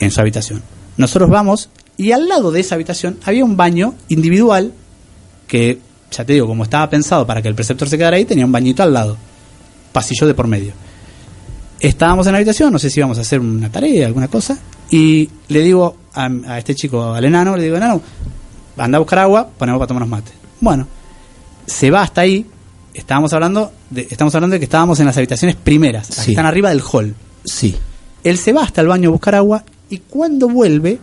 en 0.00 0.10
su 0.10 0.20
habitación. 0.20 0.62
Nosotros 0.96 1.28
vamos 1.28 1.68
y 1.96 2.12
al 2.12 2.28
lado 2.28 2.50
de 2.50 2.60
esa 2.60 2.74
habitación 2.74 3.18
había 3.24 3.44
un 3.44 3.56
baño 3.56 3.94
individual 4.08 4.72
que, 5.46 5.78
ya 6.10 6.24
te 6.24 6.32
digo, 6.32 6.46
como 6.46 6.64
estaba 6.64 6.88
pensado 6.88 7.26
para 7.26 7.42
que 7.42 7.48
el 7.48 7.54
preceptor 7.54 7.88
se 7.88 7.98
quedara 7.98 8.16
ahí, 8.16 8.24
tenía 8.24 8.46
un 8.46 8.52
bañito 8.52 8.82
al 8.82 8.92
lado, 8.92 9.16
pasillo 9.92 10.26
de 10.26 10.34
por 10.34 10.48
medio. 10.48 10.72
Estábamos 11.80 12.26
en 12.26 12.32
la 12.32 12.38
habitación, 12.38 12.72
no 12.72 12.78
sé 12.78 12.88
si 12.88 13.00
íbamos 13.00 13.18
a 13.18 13.20
hacer 13.20 13.40
una 13.40 13.70
tarea, 13.70 14.06
alguna 14.06 14.28
cosa, 14.28 14.58
Y 14.90 15.28
le 15.48 15.60
digo 15.60 15.96
a 16.14 16.58
este 16.58 16.74
chico, 16.74 17.12
al 17.12 17.24
enano, 17.24 17.56
le 17.56 17.64
digo, 17.64 17.76
enano, 17.76 18.00
anda 18.76 18.96
a 18.96 19.00
buscar 19.00 19.20
agua, 19.20 19.48
ponemos 19.58 19.78
para 19.78 19.88
tomarnos 19.88 20.08
mate. 20.08 20.32
Bueno, 20.60 20.86
se 21.66 21.90
va 21.90 22.02
hasta 22.02 22.22
ahí. 22.22 22.46
Estábamos 22.92 23.32
hablando 23.32 23.72
de, 23.90 24.06
estamos 24.10 24.34
hablando 24.34 24.54
de 24.54 24.60
que 24.60 24.64
estábamos 24.64 25.00
en 25.00 25.06
las 25.06 25.16
habitaciones 25.16 25.56
primeras, 25.56 26.08
las 26.10 26.24
que 26.24 26.32
están 26.32 26.46
arriba 26.46 26.70
del 26.70 26.82
hall. 26.82 27.14
Sí. 27.44 27.76
Él 28.22 28.38
se 28.38 28.52
va 28.52 28.62
hasta 28.62 28.80
el 28.80 28.88
baño 28.88 29.08
a 29.08 29.12
buscar 29.12 29.34
agua 29.34 29.64
y 29.90 29.98
cuando 29.98 30.48
vuelve 30.48 30.98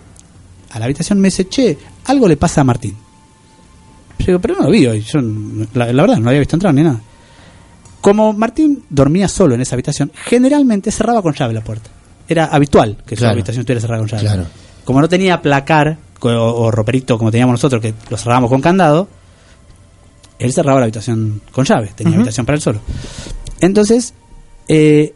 a 0.72 0.80
la 0.80 0.86
habitación 0.86 1.20
me 1.20 1.28
dice, 1.28 1.48
che, 1.48 1.78
algo 2.06 2.28
le 2.28 2.38
pasa 2.38 2.62
a 2.62 2.64
Martín. 2.64 2.96
Yo 4.20 4.26
digo, 4.28 4.40
pero 4.40 4.56
no 4.56 4.64
lo 4.64 4.72
vi 4.72 4.86
hoy. 4.88 5.02
Yo, 5.02 5.20
la, 5.74 5.92
la 5.92 6.02
verdad, 6.04 6.18
no 6.18 6.24
lo 6.24 6.30
había 6.30 6.40
visto 6.40 6.56
entrar 6.56 6.74
ni 6.74 6.84
nada. 6.84 7.02
Como 8.00 8.34
Martín 8.34 8.84
dormía 8.90 9.28
solo 9.28 9.56
en 9.56 9.62
esa 9.62 9.76
habitación, 9.76 10.12
generalmente 10.26 10.92
cerraba 10.92 11.22
con 11.22 11.34
llave 11.34 11.54
la 11.54 11.62
puerta. 11.62 11.90
Era 12.28 12.46
habitual 12.46 12.98
que 13.06 13.16
su 13.16 13.26
habitación 13.26 13.62
estuviera 13.62 13.82
cerrada 13.82 14.00
con 14.00 14.08
llave. 14.08 14.24
Claro. 14.24 14.46
Como 14.86 15.02
no 15.02 15.10
tenía 15.10 15.42
placar 15.42 15.98
o, 16.22 16.30
o 16.30 16.72
roperito 16.72 17.18
como 17.18 17.32
teníamos 17.32 17.54
nosotros, 17.54 17.82
que 17.82 17.94
lo 18.10 18.18
cerrábamos 18.18 18.50
con 18.50 18.62
candado, 18.62 19.08
él 20.40 20.52
cerraba 20.54 20.80
la 20.80 20.86
habitación 20.86 21.42
con 21.52 21.66
llave. 21.66 21.92
Tenía 21.96 22.16
habitación 22.16 22.46
para 22.46 22.56
él 22.56 22.62
solo. 22.62 22.80
Entonces, 23.60 24.14
eh, 24.68 25.14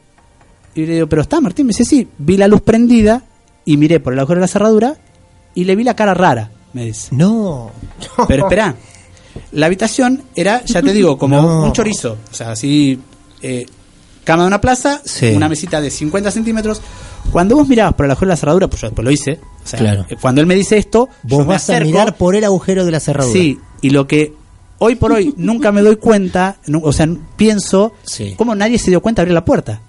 y 0.76 0.86
le 0.86 0.94
digo, 0.96 1.08
pero 1.08 1.22
está 1.24 1.42
Martín, 1.42 1.66
me 1.66 1.70
dice, 1.72 1.86
sí, 1.86 2.08
vi 2.18 2.38
la 2.38 2.48
luz 2.48 2.62
prendida 2.62 3.24
y 3.64 3.78
miré 3.78 4.00
por 4.00 4.14
el 4.14 4.20
agujero 4.20 4.40
de 4.40 4.44
la 4.44 4.48
cerradura 4.48 4.96
y 5.56 5.64
le 5.64 5.76
vi 5.76 5.84
la 5.84 5.96
cara 5.96 6.14
rara, 6.14 6.52
me 6.74 6.86
dice. 6.86 7.16
No. 7.16 7.72
Pero 8.28 8.44
espera, 8.44 8.76
la 9.54 9.66
habitación 9.68 10.22
era, 10.36 10.64
ya 10.66 10.82
te 10.82 10.92
digo, 10.94 11.18
como 11.18 11.42
No. 11.42 11.64
un 11.64 11.72
chorizo. 11.72 12.18
O 12.30 12.36
sea, 12.36 12.52
así, 12.52 13.00
eh, 13.42 13.66
cama 14.26 14.44
de 14.44 14.48
una 14.48 14.60
plaza, 14.60 15.02
Sí. 15.06 15.28
una 15.28 15.48
mesita 15.48 15.80
de 15.80 15.90
50 15.90 16.32
centímetros. 16.32 16.82
Cuando 17.32 17.56
vos 17.56 17.68
mirabas 17.68 17.94
por 17.94 18.06
el 18.06 18.12
agujero 18.12 18.28
de 18.30 18.34
la 18.34 18.38
cerradura, 18.38 18.68
pues 18.68 18.82
yo 18.82 18.88
después 18.90 19.06
lo 19.06 19.12
hice. 19.12 19.40
O 19.64 19.68
sea, 19.68 19.80
Claro. 19.80 20.06
eh, 20.10 20.18
cuando 20.20 20.42
él 20.42 20.48
me 20.48 20.56
dice 20.56 20.78
esto, 20.78 21.08
yo 21.24 21.38
Vos 21.38 21.46
me 21.48 21.54
vas 21.54 21.70
a 21.70 21.80
mirar 21.80 22.18
por 22.18 22.36
el 22.36 22.44
agujero 22.44 22.84
de 22.86 22.92
la 22.92 23.00
cerradura. 23.00 23.34
Sí, 23.34 23.58
y 23.82 23.92
lo 23.92 24.06
que 24.08 24.34
hoy 24.80 24.96
por 24.96 25.14
hoy 25.14 25.34
nunca 25.38 25.72
me 25.72 25.82
doy 25.82 25.96
cuenta, 25.96 26.58
o 26.82 26.92
sea, 26.92 27.08
pienso, 27.38 27.94
Sí. 28.04 28.34
cómo 28.38 28.54
nadie 28.56 28.78
se 28.78 28.92
dio 28.92 29.02
cuenta 29.02 29.22
de 29.22 29.24
abrir 29.24 29.34
la 29.36 29.46
puerta. 29.46 29.80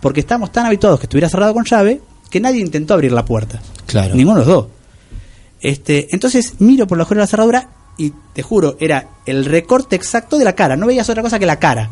Porque 0.00 0.20
estamos 0.20 0.50
tan 0.52 0.66
habituados 0.66 0.98
que 1.00 1.06
estuviera 1.06 1.28
cerrado 1.28 1.52
con 1.54 1.64
llave 1.64 2.00
que 2.30 2.40
nadie 2.40 2.60
intentó 2.60 2.94
abrir 2.94 3.12
la 3.12 3.24
puerta. 3.24 3.60
Claro. 3.86 4.14
Ninguno 4.14 4.40
de 4.40 4.46
los 4.46 4.54
dos. 4.54 4.66
Este, 5.60 6.08
entonces 6.12 6.54
miro 6.60 6.86
por 6.86 6.96
el 6.96 7.02
agujero 7.02 7.18
de 7.20 7.22
la 7.24 7.26
cerradura 7.28 7.68
y 7.98 8.12
te 8.32 8.42
juro, 8.42 8.76
era 8.80 9.08
el 9.26 9.44
recorte 9.44 9.94
exacto 9.96 10.38
de 10.38 10.44
la 10.44 10.54
cara. 10.54 10.76
No 10.76 10.86
veías 10.86 11.08
otra 11.08 11.22
cosa 11.22 11.38
que 11.38 11.46
la 11.46 11.58
cara. 11.58 11.90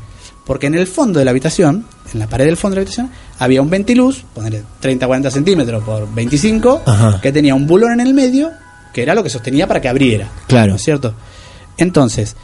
Porque 0.51 0.67
en 0.67 0.75
el 0.75 0.89
fondo 0.89 1.21
de 1.21 1.25
la 1.25 1.31
habitación, 1.31 1.87
en 2.13 2.19
la 2.19 2.27
pared 2.27 2.45
del 2.45 2.57
fondo 2.57 2.75
de 2.75 2.81
la 2.81 2.81
habitación, 2.81 3.09
había 3.39 3.63
un 3.63 3.71
ventiluz, 3.71 4.25
ponerle 4.35 4.65
30-40 4.83 5.31
centímetros 5.31 5.85
por 5.85 6.13
25, 6.13 6.83
Ajá. 6.87 7.21
que 7.21 7.31
tenía 7.31 7.55
un 7.55 7.69
bulón 7.69 7.93
en 7.93 8.01
el 8.01 8.13
medio, 8.15 8.51
que 8.93 9.03
era 9.03 9.15
lo 9.15 9.23
que 9.23 9.31
sostenía 9.31 9.69
para 9.69 9.81
que 9.81 9.89
abriera. 9.89 10.29
Claro. 10.49 10.71
¿No 10.71 10.75
es 10.75 10.83
cierto? 10.83 11.15
Entonces, 11.77 12.35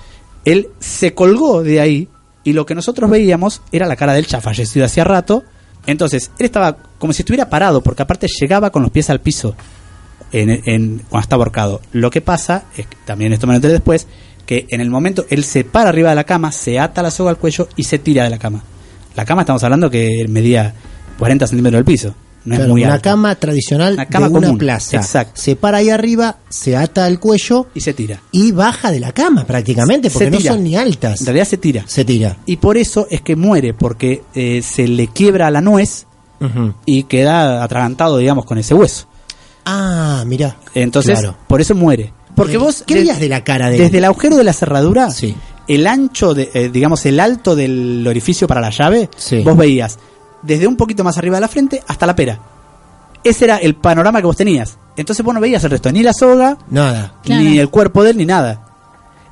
él 0.45 0.69
se 0.79 1.15
colgó 1.15 1.65
de 1.65 1.81
ahí 1.81 2.09
y 2.45 2.53
lo 2.53 2.65
que 2.65 2.77
nosotros 2.77 3.11
veíamos 3.11 3.61
era 3.73 3.89
la 3.89 3.97
cara 3.97 4.13
del 4.13 4.25
ya 4.29 4.41
fallecido 4.41 4.87
hacía 4.87 5.03
rato. 5.03 5.43
Entonces, 5.89 6.31
él 6.39 6.47
estaba 6.47 6.77
como 6.99 7.13
si 7.13 7.23
estuviera 7.23 7.51
parado, 7.51 7.81
porque 7.81 8.03
aparte 8.03 8.29
llegaba 8.41 8.71
con 8.71 8.83
los 8.83 8.93
pies 8.93 9.11
al 9.11 9.21
piso 9.21 9.57
en, 10.31 10.51
en- 10.65 10.99
cuando 11.09 11.23
estaba 11.25 11.43
ahorcado. 11.43 11.81
Lo 11.91 12.09
que 12.11 12.21
pasa, 12.21 12.67
es 12.77 12.87
que, 12.87 12.97
también 13.05 13.33
esto 13.33 13.49
me 13.49 13.55
lo 13.55 13.57
enteré 13.57 13.73
después, 13.73 14.07
que 14.47 14.67
en 14.71 14.81
el 14.81 14.88
momento 14.91 15.26
él 15.29 15.45
se 15.45 15.65
para 15.65 15.91
arriba 15.91 16.11
de 16.11 16.15
la 16.17 16.25
cama, 16.25 16.53
se 16.53 16.79
ata 16.79 17.03
la 17.03 17.11
soga 17.11 17.31
al 17.31 17.37
cuello 17.38 17.69
y 17.76 17.85
se 17.85 17.99
tira 17.99 18.25
de 18.25 18.31
la 18.31 18.38
cama. 18.38 18.62
La 19.15 19.25
cama 19.25 19.43
estamos 19.43 19.62
hablando 19.65 19.91
que 19.91 20.25
medía 20.29 20.73
40 21.19 21.47
centímetros 21.47 21.79
del 21.79 21.85
piso. 21.85 22.15
No 22.45 22.55
es 22.55 22.69
muy 22.69 22.85
una 22.85 22.95
alta. 22.95 23.11
cama 23.11 23.35
tradicional 23.35 23.95
Una 23.95 24.07
cama 24.07 24.29
de 24.29 24.35
una 24.38 24.55
plaza. 24.57 24.97
Exacto. 24.99 25.33
Se 25.35 25.57
para 25.57 25.79
ahí 25.79 25.91
arriba, 25.91 26.37
se 26.49 26.76
ata 26.76 27.05
al 27.05 27.19
cuello 27.19 27.67
Y 27.75 27.81
se 27.81 27.93
tira. 27.93 28.21
y 28.31 28.53
baja 28.53 28.93
de 28.93 29.00
la 29.00 29.11
cama 29.11 29.45
prácticamente, 29.45 30.11
porque 30.11 30.31
no 30.31 30.41
son 30.41 30.62
ni 30.62 30.76
altas. 30.76 31.20
En 31.23 31.27
realidad 31.27 31.47
se 31.49 31.57
tira. 31.57 31.83
Se 31.88 32.05
tira. 32.05 32.37
Y 32.47 32.59
por 32.59 32.77
eso 32.79 33.09
es 33.11 33.20
que 33.23 33.35
muere, 33.35 33.75
porque 33.75 34.23
eh, 34.37 34.62
se 34.62 34.87
le 34.87 35.09
quiebra 35.09 35.51
la 35.51 35.61
nuez 35.61 36.07
y 36.85 37.03
queda 37.05 37.64
atragantado, 37.64 38.18
digamos, 38.18 38.44
con 38.44 38.59
ese 38.59 38.75
hueso. 38.75 39.09
Ah, 39.64 40.23
mira. 40.27 40.57
Entonces, 40.75 41.18
Claro. 41.18 41.37
por 41.49 41.61
eso 41.61 41.75
muere. 41.75 42.12
Porque 42.37 42.55
Eh, 42.55 42.59
vos... 42.59 42.85
¿Qué 42.87 42.94
de- 42.94 43.01
veías 43.01 43.18
de 43.18 43.29
la 43.29 43.42
cara 43.42 43.68
de 43.68 43.77
él? 43.77 43.83
Desde 43.83 43.99
el 43.99 44.05
agujero 44.05 44.37
de 44.37 44.44
la 44.44 44.53
cerradura, 44.53 45.11
Sí. 45.11 45.35
el 45.66 45.87
ancho, 45.88 46.35
de, 46.35 46.51
eh, 46.55 46.68
digamos, 46.68 47.05
el 47.07 47.18
alto 47.18 47.57
del 47.57 48.07
orificio 48.07 48.46
para 48.46 48.61
la 48.61 48.70
llave, 48.70 49.11
Sí. 49.16 49.40
vos 49.42 49.57
veías 49.57 49.99
desde 50.42 50.66
un 50.68 50.77
poquito 50.77 51.03
más 51.03 51.18
arriba 51.18 51.38
de 51.38 51.40
la 51.40 51.49
frente 51.49 51.83
hasta 51.88 52.07
la 52.07 52.14
pera. 52.14 52.38
Ese 53.25 53.46
era 53.46 53.57
el 53.57 53.75
panorama 53.75 54.20
que 54.20 54.27
vos 54.27 54.37
tenías. 54.37 54.79
Entonces 54.96 55.25
vos 55.25 55.35
no 55.35 55.40
veías 55.40 55.64
el 55.64 55.70
resto, 55.72 55.90
ni 55.90 56.03
la 56.05 56.12
soga, 56.12 56.57
Nada. 56.70 57.14
Claro. 57.25 57.42
ni 57.42 57.59
el 57.59 57.68
cuerpo 57.70 58.05
de 58.05 58.11
él, 58.11 58.16
ni 58.18 58.27
nada. 58.27 58.62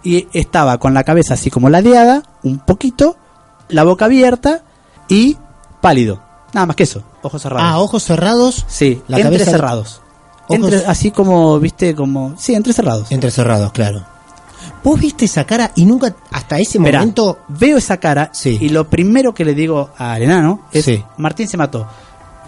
Y 0.02 0.26
estaba 0.32 0.78
con 0.78 0.92
la 0.94 1.04
cabeza 1.04 1.34
así 1.34 1.50
como 1.50 1.70
ladeada, 1.70 2.22
un 2.42 2.58
poquito, 2.58 3.16
la 3.68 3.84
boca 3.84 4.06
abierta 4.06 4.62
y 5.08 5.36
pálido. 5.80 6.20
Nada 6.52 6.66
más 6.66 6.76
que 6.76 6.82
eso, 6.84 7.02
ojos 7.22 7.40
cerrados. 7.42 7.66
Ah, 7.68 7.78
ojos 7.78 8.02
cerrados. 8.02 8.64
Sí, 8.68 9.00
la 9.08 9.18
entre 9.18 9.32
cabeza- 9.38 9.50
cerrados. 9.52 10.00
Entre- 10.48 10.84
así 10.86 11.10
como, 11.10 11.58
viste, 11.58 11.94
como... 11.94 12.34
Sí, 12.36 12.54
entre 12.54 12.72
cerrados. 12.72 13.10
Entrecerrados, 13.10 13.72
claro. 13.72 14.02
Vos 14.82 15.00
viste 15.00 15.24
esa 15.24 15.44
cara 15.44 15.70
y 15.76 15.86
nunca, 15.86 16.14
hasta 16.30 16.58
ese 16.58 16.78
Esperá, 16.78 17.00
momento. 17.00 17.38
veo 17.48 17.78
esa 17.78 17.96
cara 17.96 18.28
Sí. 18.32 18.58
y 18.60 18.68
lo 18.68 18.84
primero 18.88 19.32
que 19.34 19.44
le 19.44 19.54
digo 19.54 19.90
al 19.96 20.22
enano 20.22 20.60
es, 20.72 20.84
Sí. 20.84 21.02
Martín 21.16 21.48
se 21.48 21.56
mató. 21.56 21.86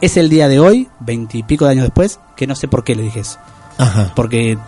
Es 0.00 0.16
el 0.18 0.28
día 0.28 0.46
de 0.48 0.60
hoy, 0.60 0.88
veintipico 1.00 1.64
de 1.64 1.70
años 1.72 1.84
después, 1.84 2.20
que 2.36 2.46
no 2.46 2.54
sé 2.54 2.68
por 2.68 2.84
qué 2.84 2.94
le 2.94 3.02
dije 3.04 3.20
eso. 3.20 3.38
Ajá. 3.78 4.12
Porque, 4.14 4.58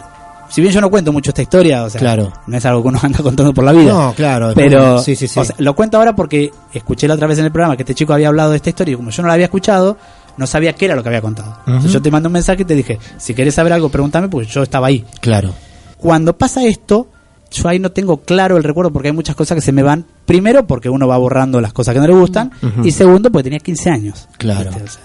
si 0.49 0.62
bien 0.62 0.73
yo 0.73 0.81
no 0.81 0.88
cuento 0.91 1.12
mucho 1.12 1.31
esta 1.31 1.43
historia, 1.43 1.85
o 1.85 1.91
sea, 1.91 2.01
Claro. 2.01 2.33
no 2.47 2.57
es 2.57 2.64
algo 2.64 2.81
que 2.83 2.88
uno 2.88 2.99
anda 3.03 3.23
contando 3.23 3.53
por 3.53 3.64
la 3.64 3.73
vida. 3.73 3.93
No, 3.93 4.14
claro. 4.14 4.53
Pero, 4.55 4.99
Sí, 5.03 5.14
sí, 5.17 5.29
sí. 5.29 5.38
o 5.38 5.45
sea, 5.45 5.55
lo 5.59 5.75
cuento 5.75 5.99
ahora 5.99 6.14
porque 6.17 6.51
escuché 6.73 7.07
la 7.07 7.14
otra 7.14 7.27
vez 7.27 7.38
en 7.38 7.45
el 7.45 7.53
programa 7.53 7.77
que 7.77 7.83
este 7.83 7.95
chico 7.95 8.14
había 8.14 8.29
hablado 8.29 8.51
de 8.53 8.57
esta 8.57 8.71
historia 8.71 8.95
y 8.95 8.97
como 8.97 9.11
yo 9.11 9.21
no 9.23 9.29
la 9.29 9.35
había 9.35 9.45
escuchado, 9.47 9.99
no 10.38 10.46
sabía 10.46 10.72
qué 10.72 10.87
era 10.87 10.94
lo 10.94 11.03
que 11.03 11.09
había 11.11 11.20
contado. 11.20 11.59
Entonces 11.66 11.92
yo 11.92 12.01
te 12.01 12.11
mando 12.11 12.29
un 12.29 12.33
mensaje 12.33 12.62
y 12.62 12.64
te 12.64 12.74
dije, 12.74 12.98
si 13.18 13.35
querés 13.35 13.55
saber 13.55 13.72
algo, 13.72 13.88
pregúntame 13.90 14.29
porque 14.29 14.48
yo 14.48 14.62
estaba 14.62 14.87
ahí. 14.87 15.05
claro. 15.20 15.53
Cuando 15.98 16.38
pasa 16.38 16.64
esto, 16.64 17.09
yo 17.51 17.68
ahí 17.68 17.81
no 17.81 17.90
tengo 17.90 18.18
claro 18.18 18.57
el 18.57 18.62
recuerdo 18.62 18.92
porque 18.92 19.09
hay 19.09 19.14
muchas 19.14 19.35
cosas 19.35 19.57
que 19.57 19.61
se 19.62 19.72
me 19.72 19.83
van. 19.83 20.07
Primero, 20.27 20.64
porque 20.66 20.88
uno 20.88 21.09
va 21.09 21.16
borrando 21.18 21.61
las 21.61 21.72
cosas 21.72 21.92
que 21.92 22.01
no 22.01 22.07
le 22.07 22.14
gustan. 22.14 22.53
Y 22.85 22.92
segundo, 22.92 23.33
porque 23.33 23.44
tenía 23.44 23.59
15 23.59 23.90
años. 23.90 24.29
Claro. 24.38 24.70
¿Viste? 24.70 24.85
O 24.85 24.87
sea, 24.87 25.03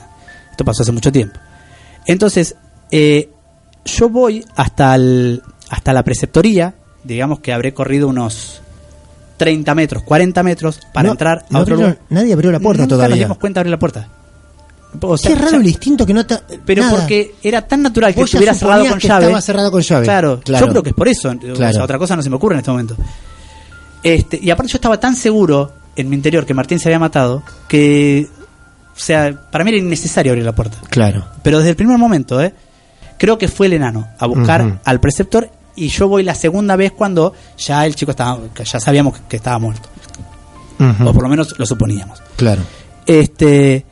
esto 0.51 0.63
pasó 0.63 0.83
hace 0.83 0.91
mucho 0.91 1.11
tiempo. 1.11 1.39
Entonces, 2.05 2.55
eh, 2.91 3.29
yo 3.85 4.07
voy 4.09 4.45
hasta, 4.55 4.93
el, 4.93 5.41
hasta 5.69 5.93
la 5.93 6.03
preceptoría. 6.03 6.75
Digamos 7.03 7.39
que 7.39 7.53
habré 7.53 7.73
corrido 7.73 8.07
unos 8.07 8.61
30 9.37 9.73
metros, 9.73 10.03
40 10.03 10.43
metros 10.43 10.79
para 10.93 11.07
No- 11.07 11.13
entrar 11.13 11.39
a 11.49 11.53
no 11.53 11.59
otro 11.61 11.75
lugar. 11.75 11.97
Nadie 12.09 12.33
abrió 12.33 12.51
la 12.51 12.59
puerta 12.59 12.83
Nunca 12.83 12.95
nos 12.95 12.99
todavía. 13.05 13.23
dimos 13.25 13.37
cuenta 13.39 13.59
de 13.59 13.61
abrir 13.61 13.71
la 13.71 13.79
puerta. 13.79 14.07
O 15.01 15.17
sea, 15.17 15.29
Qué 15.31 15.35
raro 15.35 15.51
ya- 15.51 15.57
el 15.57 15.67
instinto 15.67 16.05
que 16.05 16.13
no 16.13 16.25
te. 16.25 16.37
pero 16.65 16.83
nada. 16.83 16.95
porque 16.97 17.35
era 17.43 17.61
tan 17.61 17.81
natural 17.81 18.13
que 18.13 18.21
estuviera 18.21 18.53
cerrado 18.53 18.85
con 18.87 18.99
que 18.99 19.07
llave. 19.07 19.25
estaba 19.25 19.41
cerrado 19.41 19.71
con 19.71 19.81
llave. 19.81 20.03
Claro, 20.05 20.39
Claro. 20.43 20.65
yo 20.65 20.71
creo 20.71 20.83
que 20.83 20.89
es 20.89 20.95
por 20.95 21.07
eso. 21.07 21.29
o 21.31 21.37
Claro. 21.55 21.73
sea, 21.73 21.83
otra 21.83 21.97
cosa 21.97 22.15
no 22.15 22.21
se 22.21 22.29
me 22.29 22.35
ocurre 22.35 22.55
en 22.55 22.59
este 22.59 22.71
momento. 22.71 22.95
Este, 24.03 24.39
y 24.41 24.49
aparte 24.49 24.71
yo 24.71 24.77
estaba 24.77 24.99
tan 24.99 25.15
seguro 25.15 25.71
en 25.95 26.09
mi 26.09 26.15
interior 26.15 26.45
que 26.45 26.53
Martín 26.53 26.79
se 26.79 26.89
había 26.89 26.99
matado 26.99 27.43
que, 27.67 28.27
o 28.95 28.99
sea, 28.99 29.33
para 29.49 29.63
mí 29.63 29.69
era 29.71 29.79
innecesario 29.79 30.31
abrir 30.33 30.43
la 30.45 30.53
puerta. 30.53 30.77
Claro. 30.89 31.25
Pero 31.41 31.57
desde 31.59 31.71
el 31.71 31.75
primer 31.75 31.97
momento, 31.97 32.41
¿eh? 32.41 32.53
creo 33.17 33.37
que 33.37 33.47
fue 33.47 33.67
el 33.67 33.73
enano 33.73 34.07
a 34.19 34.25
buscar 34.25 34.81
al 34.83 34.99
preceptor 34.99 35.49
y 35.75 35.87
yo 35.87 36.07
voy 36.07 36.23
la 36.23 36.35
segunda 36.35 36.75
vez 36.75 36.91
cuando 36.91 37.33
ya 37.57 37.85
el 37.85 37.95
chico 37.95 38.11
estaba, 38.11 38.37
ya 38.63 38.79
sabíamos 38.79 39.19
que 39.29 39.37
estaba 39.37 39.57
muerto. 39.59 39.87
O 41.05 41.13
por 41.13 41.23
lo 41.23 41.29
menos 41.29 41.57
lo 41.57 41.65
suponíamos. 41.65 42.21
Claro. 42.35 42.61
Este, 43.05 43.85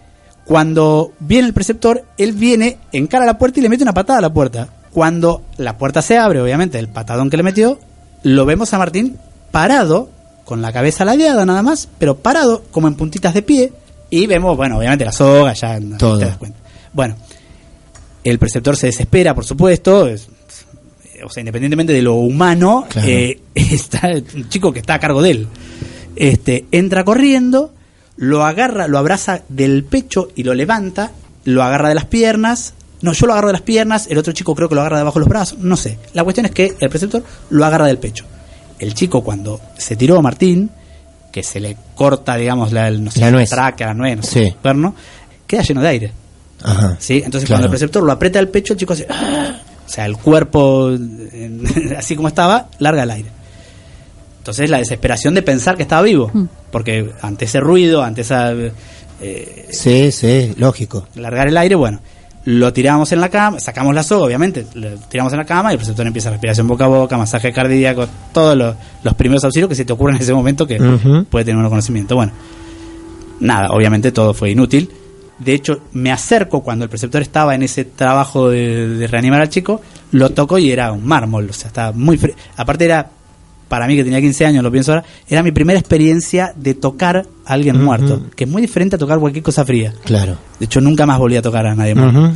cuando 0.52 1.14
viene 1.22 1.48
el 1.48 1.54
preceptor, 1.54 2.04
él 2.18 2.34
viene, 2.34 2.78
encara 2.92 3.26
la 3.26 3.38
puerta 3.38 3.62
y 3.62 3.64
le 3.64 3.70
mete 3.70 3.84
una 3.84 3.94
patada 3.94 4.20
a 4.20 4.22
la 4.22 4.34
puerta. 4.34 4.68
Cuando 4.92 5.44
la 5.56 5.78
puerta 5.78 6.02
se 6.02 6.18
abre, 6.18 6.42
obviamente, 6.42 6.78
el 6.78 6.90
patadón 6.90 7.30
que 7.30 7.38
le 7.38 7.44
metió, 7.44 7.80
lo 8.24 8.46
vemos 8.46 8.74
a 8.74 8.78
Martín 8.78 9.16
parado, 9.50 10.10
con 10.44 10.62
la 10.62 10.74
cabeza 10.74 11.06
ladeada 11.06 11.46
nada 11.46 11.64
más, 11.64 11.88
pero 11.98 12.18
parado, 12.18 12.66
como 12.70 12.90
en 12.90 12.96
puntitas 12.96 13.34
de 13.34 13.44
pie, 13.44 13.72
y 14.10 14.28
vemos, 14.28 14.58
bueno, 14.58 14.78
obviamente 14.78 15.06
la 15.06 15.14
soga, 15.14 15.54
ya 15.54 15.80
Todo. 15.98 16.20
te 16.20 16.26
das 16.26 16.36
cuenta. 16.36 16.58
Bueno, 16.92 17.16
el 18.26 18.38
preceptor 18.38 18.76
se 18.76 18.88
desespera, 18.88 19.34
por 19.34 19.46
supuesto, 19.46 20.06
es- 20.10 20.28
o 21.24 21.30
sea, 21.30 21.40
independientemente 21.40 21.94
de 21.94 22.02
lo 22.02 22.16
humano, 22.16 22.88
Claro. 22.90 23.08
eh, 23.08 23.40
está 23.56 24.10
un 24.36 24.50
chico 24.50 24.74
que 24.74 24.80
está 24.80 24.96
a 24.96 25.00
cargo 25.00 25.22
de 25.22 25.32
él. 25.32 25.48
Este, 26.18 26.66
entra 26.74 27.06
corriendo, 27.06 27.72
lo 28.18 28.44
agarra, 28.46 28.88
lo 28.88 28.98
abraza 28.98 29.42
del 29.50 29.84
pecho 29.84 30.30
y 30.36 30.44
lo 30.44 30.54
levanta, 30.54 31.12
lo 31.46 31.64
agarra 31.64 31.90
de 31.90 31.96
las 31.96 32.06
piernas. 32.06 32.74
No, 33.02 33.14
yo 33.14 33.26
lo 33.26 33.34
agarro 33.34 33.48
de 33.48 33.54
las 33.54 33.62
piernas, 33.64 34.08
el 34.12 34.18
otro 34.20 34.32
chico 34.34 34.54
creo 34.56 34.70
que 34.70 34.76
lo 34.76 34.82
agarra 34.82 35.00
debajo 35.00 35.16
de 35.20 35.22
los 35.22 35.30
brazos, 35.30 35.58
no 35.60 35.76
sé. 35.76 35.98
La 36.14 36.24
cuestión 36.24 36.46
es 36.46 36.52
que 36.52 36.76
el 36.80 36.90
preceptor 36.90 37.24
lo 37.50 37.66
agarra 37.66 37.88
del 37.88 37.98
pecho. 37.98 38.26
El 38.78 38.94
chico 38.94 39.24
cuando 39.24 39.60
se 39.78 39.96
tiró 39.96 40.18
a 40.18 40.22
Martín, 40.22 40.70
que 41.32 41.42
se 41.42 41.60
le 41.60 41.76
corta, 41.96 42.36
digamos, 42.36 42.72
la, 42.72 42.88
el, 42.88 43.04
no 43.04 43.10
sé, 43.10 43.22
La 43.22 43.32
nuez. 43.32 43.50
tráquea, 43.50 43.88
la 43.88 43.94
nuez, 43.96 44.18
no 44.18 44.24
sé, 44.24 44.30
Sí. 44.30 44.40
el 44.48 44.56
cuerno, 44.56 44.94
queda 45.48 45.62
lleno 45.64 45.82
de 45.82 45.88
aire. 45.88 46.12
Ajá. 46.64 46.96
¿sí? 47.00 47.22
Entonces 47.26 47.48
Claro. 47.48 47.58
cuando 47.62 47.66
el 47.68 47.72
preceptor 47.72 48.04
lo 48.04 48.12
aprieta 48.12 48.38
al 48.38 48.50
pecho, 48.50 48.74
el 48.74 48.80
chico 48.80 48.94
hace... 48.94 49.08
"Ah". 49.10 49.62
O 49.84 49.90
sea, 49.94 50.06
el 50.06 50.18
cuerpo, 50.18 50.92
así 51.98 52.16
como 52.16 52.28
estaba, 52.28 52.70
larga 52.80 53.04
el 53.04 53.12
aire. 53.12 53.32
Entonces 54.42 54.72
la 54.72 54.80
desesperación 54.80 55.36
de 55.36 55.44
pensar 55.44 55.78
que 55.78 55.84
estaba 55.84 56.02
vivo. 56.02 56.32
Porque 56.72 57.12
ante 57.22 57.46
ese 57.46 57.60
ruido, 57.60 58.02
ante 58.02 58.22
esa... 58.22 58.52
eh, 59.22 59.68
Sí, 59.70 60.12
sí, 60.12 60.54
lógico. 60.58 61.08
largar 61.14 61.48
el 61.48 61.58
aire, 61.58 61.76
bueno, 61.76 62.00
lo 62.46 62.74
tiramos 62.74 63.12
en 63.12 63.22
la 63.22 63.30
cama, 63.30 63.60
sacamos 63.60 63.94
la 63.94 64.02
soga, 64.02 64.26
obviamente, 64.26 64.66
lo 64.74 64.90
tiramos 65.10 65.32
en 65.34 65.38
la 65.38 65.46
cama 65.46 65.70
y 65.70 65.74
el 65.74 65.78
preceptor 65.78 66.08
empieza 66.08 66.32
respiración 66.32 66.68
boca 66.68 66.86
a 66.86 66.88
boca, 66.88 67.16
masaje 67.20 67.54
cardíaco, 67.54 68.08
todos 68.34 68.58
los, 68.58 68.76
los 69.04 69.14
primeros 69.14 69.44
auxilios 69.44 69.70
que 69.70 69.76
se 69.76 69.86
te 69.86 69.94
ocurren 69.94 70.16
en 70.16 70.24
ese 70.24 70.34
momento 70.34 70.66
que 70.66 70.80
puede 71.30 71.46
tener 71.46 71.60
uno 71.60 71.70
conocimiento. 71.70 72.16
Bueno, 72.16 72.32
nada, 73.40 73.68
obviamente 73.70 74.12
todo 74.12 74.34
fue 74.34 74.50
inútil. 74.50 74.90
De 75.38 75.54
hecho, 75.54 75.82
me 75.94 76.12
acerco 76.12 76.62
cuando 76.62 76.86
el 76.86 76.90
preceptor 76.90 77.22
estaba 77.22 77.54
en 77.56 77.64
ese 77.64 77.86
trabajo 77.86 78.50
de, 78.50 78.88
de 78.88 79.08
reanimar 79.08 79.42
al 79.42 79.50
chico, 79.50 79.82
lo 80.12 80.30
toco 80.32 80.58
y 80.58 80.72
era 80.72 80.92
un 80.92 81.06
mármol, 81.06 81.48
o 81.50 81.54
sea, 81.54 81.68
estaba 81.68 81.92
muy 81.92 82.18
frío. 82.18 82.36
Aparte 82.58 82.86
era, 82.86 83.08
para 83.72 83.88
mí 83.88 83.96
que 83.96 84.04
tenía 84.04 84.20
15 84.20 84.46
años, 84.48 84.64
lo 84.64 84.70
pienso 84.70 84.92
ahora, 84.92 85.06
era 85.30 85.42
mi 85.44 85.54
primera 85.54 85.80
experiencia 85.80 86.52
de 86.58 86.74
tocar 86.74 87.26
a 87.46 87.54
alguien 87.54 87.82
muerto, 87.82 88.22
que 88.36 88.44
es 88.44 88.50
muy 88.50 88.62
diferente 88.62 88.98
a 88.98 89.00
tocar 89.00 89.18
cualquier 89.18 89.44
cosa 89.46 89.64
fría. 89.64 89.94
Claro. 90.04 90.36
De 90.60 90.66
hecho, 90.66 90.82
nunca 90.82 91.06
más 91.06 91.18
volví 91.18 91.38
a 91.38 91.42
tocar 91.42 91.66
a 91.66 91.74
nadie. 91.74 91.94
Ujú. 91.94 92.34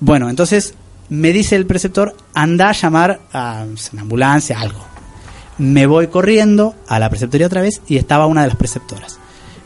Bueno, 0.00 0.30
entonces 0.30 0.72
me 1.10 1.30
dice 1.34 1.56
el 1.56 1.66
preceptor, 1.66 2.16
anda 2.32 2.70
a 2.70 2.72
llamar 2.72 3.20
a 3.34 3.66
una 3.92 4.00
ambulancia, 4.00 4.58
algo. 4.58 4.80
Me 5.58 5.84
voy 5.86 6.06
corriendo 6.06 6.74
a 6.88 6.98
la 6.98 7.10
preceptoría 7.10 7.48
otra 7.48 7.60
vez 7.60 7.82
y 7.86 7.98
estaba 7.98 8.24
una 8.24 8.40
de 8.40 8.48
las 8.48 8.56
preceptoras. 8.56 9.18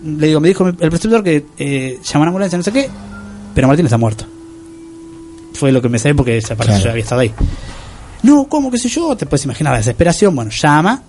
Le 0.05 0.27
digo, 0.27 0.41
me 0.41 0.49
dijo 0.49 0.67
el 0.67 0.75
preceptor 0.75 1.23
que 1.23 1.47
eh, 1.57 2.01
llama 2.03 2.17
a 2.17 2.23
una 2.23 2.29
ambulancia, 2.31 2.59
no 2.59 2.65
sé 2.65 2.73
qué, 2.73 2.91
pero 3.55 3.69
Martín 3.69 3.87
está 3.87 3.97
muerto. 3.97 4.25
Fue 5.55 5.71
lo 5.71 5.81
que 5.81 5.89
me 5.89 6.01
sabía 6.01 6.17
porque 6.17 6.37
esa 6.39 6.57
parte 6.57 6.73
Claro. 6.73 6.85
yo 6.85 6.91
había 6.91 7.03
estado 7.05 7.21
ahí. 7.21 7.33
No, 8.25 8.45
¿cómo 8.45 8.71
qué 8.71 8.79
sé 8.79 8.89
yo? 8.89 9.17
Te 9.17 9.27
puedes 9.27 9.45
imaginar 9.45 9.73
la 9.73 9.79
desesperación. 9.79 10.35
Bueno, 10.35 10.51
llama, 10.53 11.03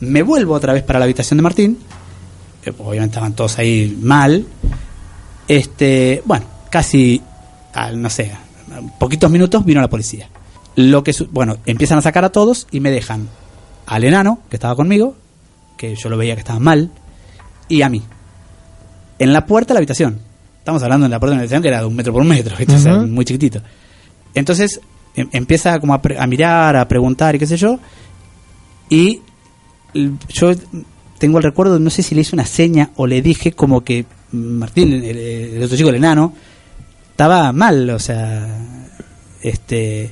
me 0.00 0.22
vuelvo 0.22 0.54
otra 0.54 0.72
vez 0.72 0.82
para 0.82 0.98
la 0.98 1.04
habitación 1.04 1.38
de 1.38 1.42
Martín. 1.42 1.78
que 2.62 2.70
obviamente 2.70 3.14
estaban 3.14 3.34
todos 3.34 3.58
ahí 3.58 3.96
mal. 4.02 4.46
Este, 5.48 6.22
bueno, 6.24 6.46
casi, 6.70 7.20
al, 7.74 8.00
no 8.00 8.10
sé, 8.10 8.32
poquitos 8.98 9.30
minutos 9.30 9.64
vino 9.64 9.80
la 9.80 9.88
policía. 9.88 10.28
Lo 10.76 11.02
que, 11.02 11.14
bueno, 11.30 11.58
empiezan 11.66 11.98
a 11.98 12.02
sacar 12.02 12.24
a 12.24 12.30
todos 12.30 12.66
y 12.70 12.80
me 12.80 12.90
dejan 12.90 13.28
al 13.86 14.04
enano, 14.04 14.40
que 14.48 14.56
estaba 14.56 14.76
conmigo, 14.76 15.16
que 15.76 15.96
yo 15.96 16.08
lo 16.08 16.16
veía 16.16 16.34
que 16.34 16.40
estaba 16.40 16.60
mal, 16.60 16.90
y 17.68 17.82
a 17.82 17.88
mí. 17.88 18.02
En 19.18 19.32
la 19.32 19.46
puerta 19.46 19.68
de 19.68 19.74
la 19.74 19.78
habitación. 19.78 20.20
Estamos 20.58 20.82
hablando 20.82 21.06
en 21.06 21.10
la 21.10 21.18
puerta 21.18 21.32
de 21.32 21.36
la 21.38 21.40
habitación 21.42 21.62
que 21.62 21.68
era 21.68 21.80
de 21.80 21.86
un 21.86 21.96
metro 21.96 22.12
por 22.12 22.22
un 22.22 22.28
metro, 22.28 22.56
sea, 22.78 22.98
muy 22.98 23.24
chiquitito. 23.24 23.60
Entonces 24.34 24.80
em- 25.14 25.28
empieza 25.32 25.80
como 25.80 25.94
a, 25.94 26.00
a 26.18 26.26
mirar, 26.26 26.76
a 26.76 26.86
preguntar 26.86 27.34
y 27.34 27.38
qué 27.38 27.46
sé 27.46 27.56
yo. 27.56 27.78
Y 28.88 29.22
yo 29.94 30.52
tengo 31.18 31.38
el 31.38 31.44
recuerdo, 31.44 31.78
no 31.78 31.90
sé 31.90 32.02
si 32.02 32.14
le 32.14 32.22
hice 32.22 32.34
una 32.34 32.46
seña 32.46 32.90
o 32.96 33.06
le 33.06 33.22
dije 33.22 33.52
como 33.52 33.82
que 33.82 34.06
Martín, 34.32 34.92
el, 34.92 35.04
el 35.04 35.62
otro 35.62 35.76
chico, 35.76 35.90
el 35.90 35.96
enano, 35.96 36.34
estaba 37.10 37.52
mal, 37.52 37.90
o 37.90 37.98
sea, 37.98 38.48
este, 39.42 40.10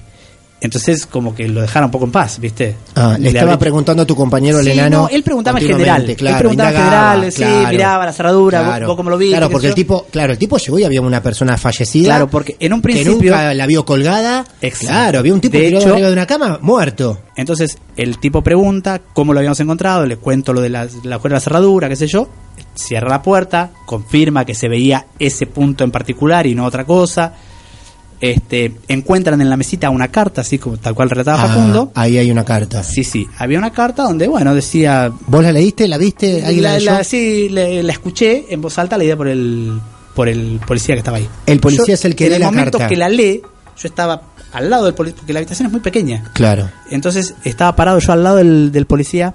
entonces 0.61 1.07
como 1.07 1.35
que 1.35 1.47
lo 1.49 1.61
dejaron 1.61 1.87
un 1.87 1.91
poco 1.93 2.05
en 2.07 2.11
paz, 2.13 2.39
¿viste? 2.41 2.75
Ah, 2.97 3.17
le 3.19 3.29
estaba 3.29 3.59
preguntando 3.59 4.03
a 4.03 4.07
tu 4.07 4.17
compañero 4.17 4.59
el 4.59 4.65
Sí, 4.67 4.73
enano. 4.73 5.03
no, 5.03 5.09
él 5.09 5.23
preguntaba 5.23 5.59
en 5.61 5.67
general. 5.67 6.05
Claro, 6.17 6.37
él 6.37 6.39
preguntaba 6.41 6.71
en 6.71 6.77
general, 6.77 7.33
sí, 7.33 7.45
miraba 7.71 8.07
la 8.07 8.13
cerradura, 8.13 8.61
vos- 8.61 8.69
claro. 8.71 8.87
vos, 8.89 8.97
cómo 8.97 9.11
lo 9.11 9.19
viste. 9.19 9.37
Claro, 9.37 9.51
porque 9.51 9.69
el 9.69 9.75
tipo, 9.75 10.07
claro, 10.11 10.33
el 10.33 10.39
tipo 10.39 10.59
llegó 10.59 10.79
y 10.79 10.85
había 10.85 11.01
una 11.01 11.23
persona 11.23 11.57
fallecida. 11.57 12.07
Claro, 12.09 12.29
porque 12.29 12.57
en 12.59 12.73
un 12.73 12.81
que 12.81 12.85
principio... 12.93 13.31
nunca 13.33 13.55
la 13.55 13.67
vio 13.67 13.85
colgada. 13.85 14.45
Exacto. 14.61 14.87
Claro, 14.89 15.19
había 15.21 15.35
un 15.35 15.41
tipo 15.41 15.57
De 15.59 15.69
hecho- 15.69 15.93
arriba 15.93 16.09
de 16.09 16.13
una 16.13 16.27
cama, 16.27 16.59
muerto. 16.61 17.21
Entonces 17.37 17.79
el 17.97 18.19
tipo 18.19 18.43
pregunta 18.43 19.01
cómo 19.13 19.33
lo 19.33 19.39
habíamos 19.39 19.61
encontrado, 19.61 20.05
le 20.07 20.17
cuento 20.17 20.53
lo 20.53 20.61
de 20.61 20.71
la, 20.71 20.89
la 21.05 21.21
la 21.23 21.41
cerradura, 21.41 21.89
qué 21.89 21.95
sé 21.95 22.07
yo, 22.09 22.29
cierra 22.75 23.09
la 23.09 23.23
puerta, 23.23 23.71
confirma 23.87 24.45
que 24.45 24.55
se 24.57 24.69
veía 24.69 25.07
ese 25.21 25.47
punto 25.47 25.85
en 25.85 25.91
particular 25.93 26.47
y 26.49 26.55
no 26.57 26.65
otra 26.65 26.85
cosa. 26.85 27.33
Este, 28.21 28.75
encuentran 28.89 29.41
en 29.41 29.49
la 29.49 29.57
mesita 29.57 29.91
una 29.91 30.09
carta, 30.09 30.41
así 30.41 30.59
como 30.59 30.77
tal 30.77 30.95
cual 30.95 31.09
relataba 31.11 31.45
Ah, 31.45 31.47
Facundo. 31.49 31.93
ahí 31.95 32.19
hay 32.19 32.31
una 32.33 32.45
carta. 32.45 32.83
Sí, 32.83 33.05
sí, 33.05 33.27
había 33.39 33.59
una 33.59 33.71
carta 33.73 34.03
donde, 34.03 34.27
bueno, 34.27 34.55
decía... 34.55 35.13
¿Vos 35.29 35.43
la 35.45 35.53
leíste? 35.53 35.87
¿La 35.87 35.99
viste? 35.99 36.45
¿Alguien 36.45 36.65
la, 36.65 36.71
La, 36.73 36.79
leyó? 36.79 36.91
la- 36.93 37.05
sí, 37.05 37.49
le- 37.49 37.83
la 37.85 37.93
escuché 37.93 38.47
en 38.53 38.61
voz 38.61 38.77
alta, 38.79 38.99
leída 38.99 39.17
por 39.17 39.29
el, 39.29 39.81
por 40.17 40.29
el 40.29 40.59
policía 40.67 40.97
que 40.97 40.99
estaba 40.99 41.19
ahí. 41.19 41.29
El 41.47 41.61
policía 41.61 41.85
Yo, 41.87 41.95
es 41.95 42.05
el 42.05 42.17
que 42.17 42.25
En 42.25 42.31
lee 42.31 42.37
el 42.37 42.41
la 42.43 42.51
momento 42.51 42.79
carta. 42.79 42.89
que 42.89 42.97
la 42.97 43.09
lee, 43.09 43.41
yo 43.81 43.89
estaba 43.89 44.21
al 44.53 44.69
lado 44.69 44.87
del 44.87 44.95
policía, 44.95 45.19
porque 45.19 45.33
la 45.33 45.39
habitación 45.39 45.67
es 45.67 45.73
muy 45.73 45.81
pequeña. 45.81 46.25
Claro. 46.33 46.69
Entonces 46.91 47.35
estaba 47.45 47.77
parado 47.77 48.01
yo 48.01 48.13
al 48.13 48.25
lado 48.25 48.37
del, 48.37 48.73
del 48.73 48.87
policía. 48.87 49.35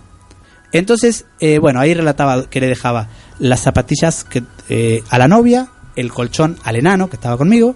Entonces, 0.71 1.25
eh, 1.39 1.59
bueno, 1.59 1.79
ahí 1.79 1.93
relataba 1.93 2.49
que 2.49 2.59
le 2.59 2.67
dejaba 2.67 3.07
las 3.39 3.61
zapatillas 3.61 4.23
que, 4.23 4.43
eh, 4.69 5.03
a 5.09 5.19
la 5.19 5.27
novia, 5.27 5.67
el 5.95 6.11
colchón 6.11 6.57
al 6.63 6.75
enano 6.75 7.09
que 7.09 7.15
estaba 7.15 7.37
conmigo, 7.37 7.75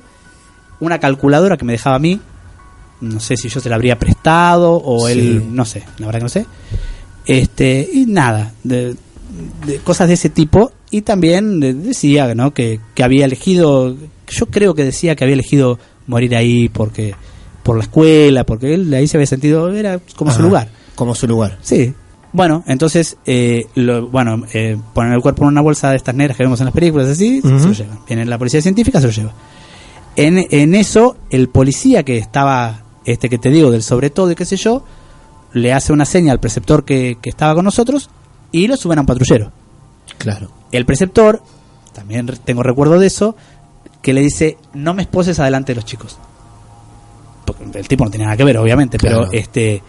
una 0.80 1.00
calculadora 1.00 1.58
que 1.58 1.66
me 1.66 1.74
dejaba 1.74 1.96
a 1.96 2.00
mí, 2.00 2.20
no 3.02 3.20
sé 3.20 3.38
si 3.38 3.50
yo 3.50 3.60
se 3.60 3.70
la 3.70 3.76
habría 3.76 3.98
prestado 4.00 4.82
o 4.84 5.08
Sí. 5.08 5.14
él, 5.14 5.56
no 5.56 5.66
sé, 5.66 5.84
la 6.00 6.06
verdad 6.08 6.20
que 6.20 6.24
no 6.24 6.30
sé. 6.30 6.46
Este, 7.26 7.88
y 7.94 8.06
nada, 8.06 8.54
de, 8.64 8.96
de 9.66 9.78
cosas 9.84 10.08
de 10.08 10.14
ese 10.16 10.30
tipo. 10.30 10.72
Y 10.90 11.02
también 11.02 11.60
de- 11.60 11.74
decía 11.74 12.34
¿no? 12.36 12.54
que, 12.54 12.80
que 12.96 13.04
había 13.04 13.26
elegido, 13.26 13.96
yo 14.30 14.46
creo 14.48 14.74
que 14.74 14.84
decía 14.86 15.16
que 15.16 15.24
había 15.26 15.34
elegido 15.34 15.78
morir 16.08 16.36
ahí 16.36 16.70
porque 16.70 17.14
por 17.64 17.76
la 17.76 17.84
escuela, 17.84 18.46
porque 18.46 18.74
él 18.74 18.94
ahí 18.94 19.08
se 19.08 19.18
había 19.18 19.28
sentido, 19.28 19.72
era 19.74 20.00
como 20.16 20.32
su 20.32 20.42
lugar. 20.42 20.70
Como 20.96 21.14
su 21.14 21.28
lugar. 21.28 21.58
Sí. 21.62 21.94
Bueno, 22.32 22.64
entonces, 22.68 23.18
eh, 23.26 23.66
lo, 23.76 24.08
bueno, 24.08 24.44
eh, 24.54 24.78
ponen 24.94 25.14
el 25.14 25.22
cuerpo 25.22 25.44
en 25.44 25.50
una 25.50 25.62
bolsa 25.62 25.90
de 25.92 25.98
estas 25.98 26.16
negras 26.16 26.38
que 26.38 26.44
vemos 26.44 26.60
en 26.62 26.66
las 26.66 26.74
películas, 26.74 27.08
así, 27.08 27.42
se 27.42 27.48
lo 27.48 27.72
llevan. 27.74 28.00
Viene 28.08 28.26
la 28.26 28.38
policía 28.38 28.62
científica, 28.62 29.02
se 29.02 29.08
lo 29.08 29.14
lleva. 29.14 29.34
En, 30.18 30.46
en 30.52 30.76
eso, 30.76 31.16
el 31.30 31.48
policía 31.48 32.04
que 32.04 32.18
estaba, 32.18 32.82
este 33.06 33.30
que 33.30 33.38
te 33.38 33.50
digo, 33.50 33.72
del 33.72 33.84
sobre 33.84 34.10
todo 34.10 34.32
y 34.32 34.36
qué 34.36 34.44
sé 34.46 34.58
yo, 34.58 34.84
le 35.54 35.72
hace 35.74 35.94
una 35.94 36.06
seña 36.06 36.34
al 36.34 36.40
preceptor 36.40 36.84
que, 36.84 37.18
que 37.22 37.30
estaba 37.30 37.56
con 37.56 37.64
nosotros 37.64 38.10
y 38.52 38.68
lo 38.68 38.76
suben 38.78 38.98
a 38.98 39.02
un 39.02 39.08
patrullero. 39.08 39.52
Claro. 40.18 40.50
El 40.72 40.86
preceptor, 40.86 41.42
también 41.94 42.28
tengo 42.44 42.64
recuerdo 42.64 43.00
de 43.00 43.08
eso, 43.08 43.36
que 44.02 44.14
le 44.14 44.22
dice, 44.22 44.58
no 44.74 44.94
me 44.94 45.04
esposes 45.04 45.40
adelante 45.40 45.72
de 45.72 45.76
los 45.76 45.86
chicos. 45.86 46.18
Porque 47.46 47.80
el 47.80 47.88
tipo 47.88 48.04
no 48.04 48.12
tenía 48.12 48.26
nada 48.28 48.38
que 48.38 48.44
ver, 48.44 48.58
obviamente, 48.58 48.98
pero 48.98 49.20
Claro. 49.20 49.32
este 49.34 49.82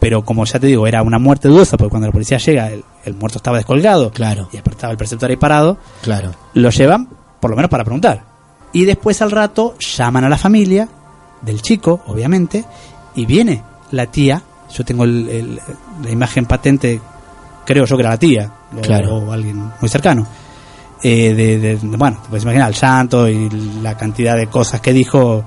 pero 0.00 0.24
como 0.24 0.44
ya 0.44 0.58
te 0.58 0.66
digo, 0.66 0.84
era 0.88 1.00
una 1.02 1.20
muerte 1.20 1.46
dudosa, 1.46 1.76
porque 1.76 1.90
cuando 1.90 2.08
la 2.08 2.12
policía 2.12 2.36
llega, 2.38 2.72
el, 2.72 2.82
el 3.04 3.14
muerto 3.14 3.38
estaba 3.38 3.58
descolgado, 3.58 4.10
Claro. 4.10 4.48
y 4.52 4.56
aparte 4.56 4.76
estaba 4.76 4.90
el 4.90 4.96
preceptor 4.96 5.30
ahí 5.30 5.36
parado, 5.36 5.78
Claro. 6.02 6.32
lo 6.54 6.70
llevan 6.70 7.08
por 7.38 7.50
lo 7.50 7.56
menos 7.56 7.70
para 7.70 7.84
preguntar. 7.84 8.24
Y 8.72 8.84
después 8.84 9.20
al 9.22 9.30
rato 9.30 9.76
llaman 9.78 10.24
a 10.24 10.28
la 10.28 10.38
familia 10.38 10.88
del 11.42 11.60
chico, 11.62 12.00
obviamente, 12.06 12.64
y 13.14 13.26
viene 13.26 13.62
la 13.90 14.06
tía, 14.06 14.42
yo 14.72 14.84
tengo 14.84 15.04
el- 15.04 15.28
el- 15.28 15.60
la 16.02 16.10
imagen 16.10 16.46
patente, 16.46 17.00
creo 17.66 17.84
yo 17.84 17.96
que 17.96 18.02
era 18.02 18.10
la 18.10 18.18
tía, 18.18 18.50
o, 18.76 18.80
Claro. 18.80 19.16
o 19.16 19.32
alguien 19.32 19.70
muy 19.80 19.88
cercano. 19.88 20.26
eh, 21.04 21.34
de, 21.34 21.78
bueno, 21.82 22.18
te 22.22 22.28
puedes 22.28 22.44
imaginar 22.44 22.68
el 22.70 22.76
llanto 22.76 23.28
y 23.28 23.50
la 23.82 23.96
cantidad 23.96 24.36
de 24.36 24.46
cosas 24.46 24.80
que 24.80 24.92
dijo 24.92 25.42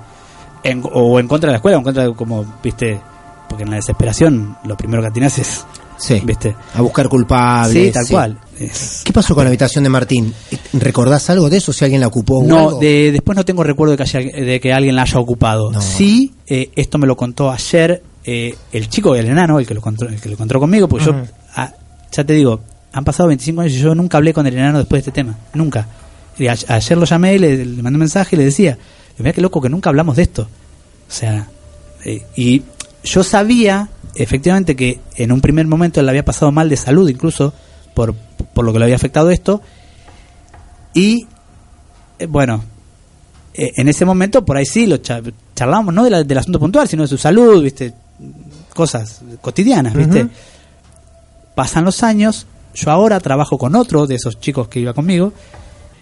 en- 0.61 0.83
o 0.91 1.17
en 1.17 1.29
contra 1.29 1.47
de 1.47 1.51
la 1.53 1.57
escuela, 1.59 1.77
o 1.77 1.79
en 1.79 1.83
contra 1.85 2.03
de 2.03 2.13
como, 2.13 2.43
viste, 2.61 2.99
porque 3.47 3.63
en 3.63 3.69
la 3.69 3.77
desesperación 3.77 4.57
lo 4.65 4.75
primero 4.75 5.01
que 5.01 5.11
tienes 5.11 5.39
es, 5.39 5.65
Sí. 5.97 6.21
viste, 6.23 6.55
A 6.73 6.81
buscar 6.81 7.07
culpables. 7.09 7.85
sí, 7.87 7.91
tal 7.91 8.07
cual. 8.09 8.39
Es- 8.59 9.01
¿Qué 9.03 9.11
pasó 9.13 9.33
con 9.35 9.43
la 9.43 9.49
habitación 9.49 9.83
de 9.83 9.89
Martín? 9.89 10.33
¿Recordás 10.73 11.29
algo 11.29 11.49
de 11.49 11.57
eso? 11.57 11.73
Si 11.73 11.83
alguien 11.83 12.01
la 12.01 12.07
ocupó 12.07 12.43
No, 12.43 12.79
de, 12.79 13.11
después 13.11 13.35
no 13.35 13.43
tengo 13.45 13.63
recuerdo 13.63 13.91
de 13.95 13.97
que, 13.97 14.03
haya- 14.03 14.19
de 14.45 14.59
que 14.59 14.71
alguien 14.73 14.95
la 14.95 15.01
haya 15.03 15.19
ocupado. 15.19 15.71
No. 15.71 15.81
Sí, 15.81 16.33
eh, 16.47 16.69
esto 16.75 16.97
me 16.97 17.07
lo 17.07 17.15
contó 17.17 17.51
ayer 17.51 18.01
eh, 18.23 18.55
el 18.71 18.89
chico, 18.89 19.15
el 19.15 19.27
enano, 19.27 19.59
el 19.59 19.67
que 19.67 19.73
lo 19.73 19.79
encontró, 19.81 20.07
el 20.09 20.19
que 20.19 20.29
lo 20.29 20.33
encontró 20.33 20.59
conmigo, 20.59 20.87
pues 20.87 21.05
yo, 21.05 21.13
ah, 21.55 21.71
ya 22.11 22.23
te 22.23 22.33
digo, 22.33 22.59
han 22.91 23.03
pasado 23.03 23.27
25 23.27 23.61
años 23.61 23.73
y 23.73 23.79
yo 23.79 23.93
nunca 23.93 24.17
hablé 24.17 24.33
con 24.33 24.47
el 24.47 24.53
enano 24.55 24.79
después 24.79 25.03
de 25.03 25.09
este 25.09 25.21
tema, 25.21 25.37
nunca. 25.53 25.87
Y 26.39 26.47
a- 26.47 26.55
ayer 26.69 26.97
lo 26.97 27.05
llamé, 27.05 27.37
le 27.37 27.57
mandé 27.65 27.91
un 27.97 27.99
mensaje 27.99 28.35
y 28.35 28.39
le 28.39 28.45
decía, 28.45 28.77
mira 29.19 29.31
qué 29.33 29.41
loco 29.41 29.61
que 29.61 29.69
nunca 29.69 29.89
hablamos 29.89 30.15
de 30.15 30.23
esto. 30.23 30.41
O 31.07 31.11
sea, 31.11 31.47
eh, 32.03 32.23
y 32.35 32.63
yo 33.03 33.23
sabía 33.23 33.89
efectivamente 34.15 34.75
que 34.75 34.99
en 35.15 35.31
un 35.31 35.41
primer 35.41 35.67
momento 35.67 35.99
él 35.99 36.09
había 36.09 36.25
pasado 36.25 36.51
mal 36.51 36.69
de 36.69 36.77
salud, 36.77 37.07
incluso 37.09 37.53
por, 37.93 38.13
por 38.13 38.65
lo 38.65 38.73
que 38.73 38.79
le 38.79 38.85
había 38.85 38.95
afectado 38.95 39.29
esto. 39.31 39.61
Y 40.93 41.27
eh, 42.19 42.25
bueno, 42.27 42.63
eh, 43.53 43.71
en 43.75 43.87
ese 43.89 44.05
momento 44.05 44.45
por 44.45 44.57
ahí 44.57 44.65
sí 44.65 44.85
lo 44.85 44.97
cha- 44.97 45.21
charlábamos, 45.55 45.93
no 45.93 46.03
de 46.03 46.09
la- 46.09 46.23
del 46.23 46.37
asunto 46.37 46.59
puntual, 46.59 46.87
sino 46.87 47.03
de 47.03 47.07
su 47.09 47.17
salud, 47.17 47.61
¿viste? 47.63 47.93
Cosas 48.73 49.21
cotidianas, 49.41 49.93
¿viste? 49.93 50.27
Pasan 51.55 51.85
los 51.85 52.03
años, 52.03 52.47
yo 52.73 52.91
ahora 52.91 53.19
trabajo 53.19 53.57
con 53.57 53.75
otro 53.75 54.05
de 54.07 54.15
esos 54.15 54.39
chicos 54.39 54.67
que 54.67 54.79
iba 54.81 54.93
conmigo. 54.93 55.31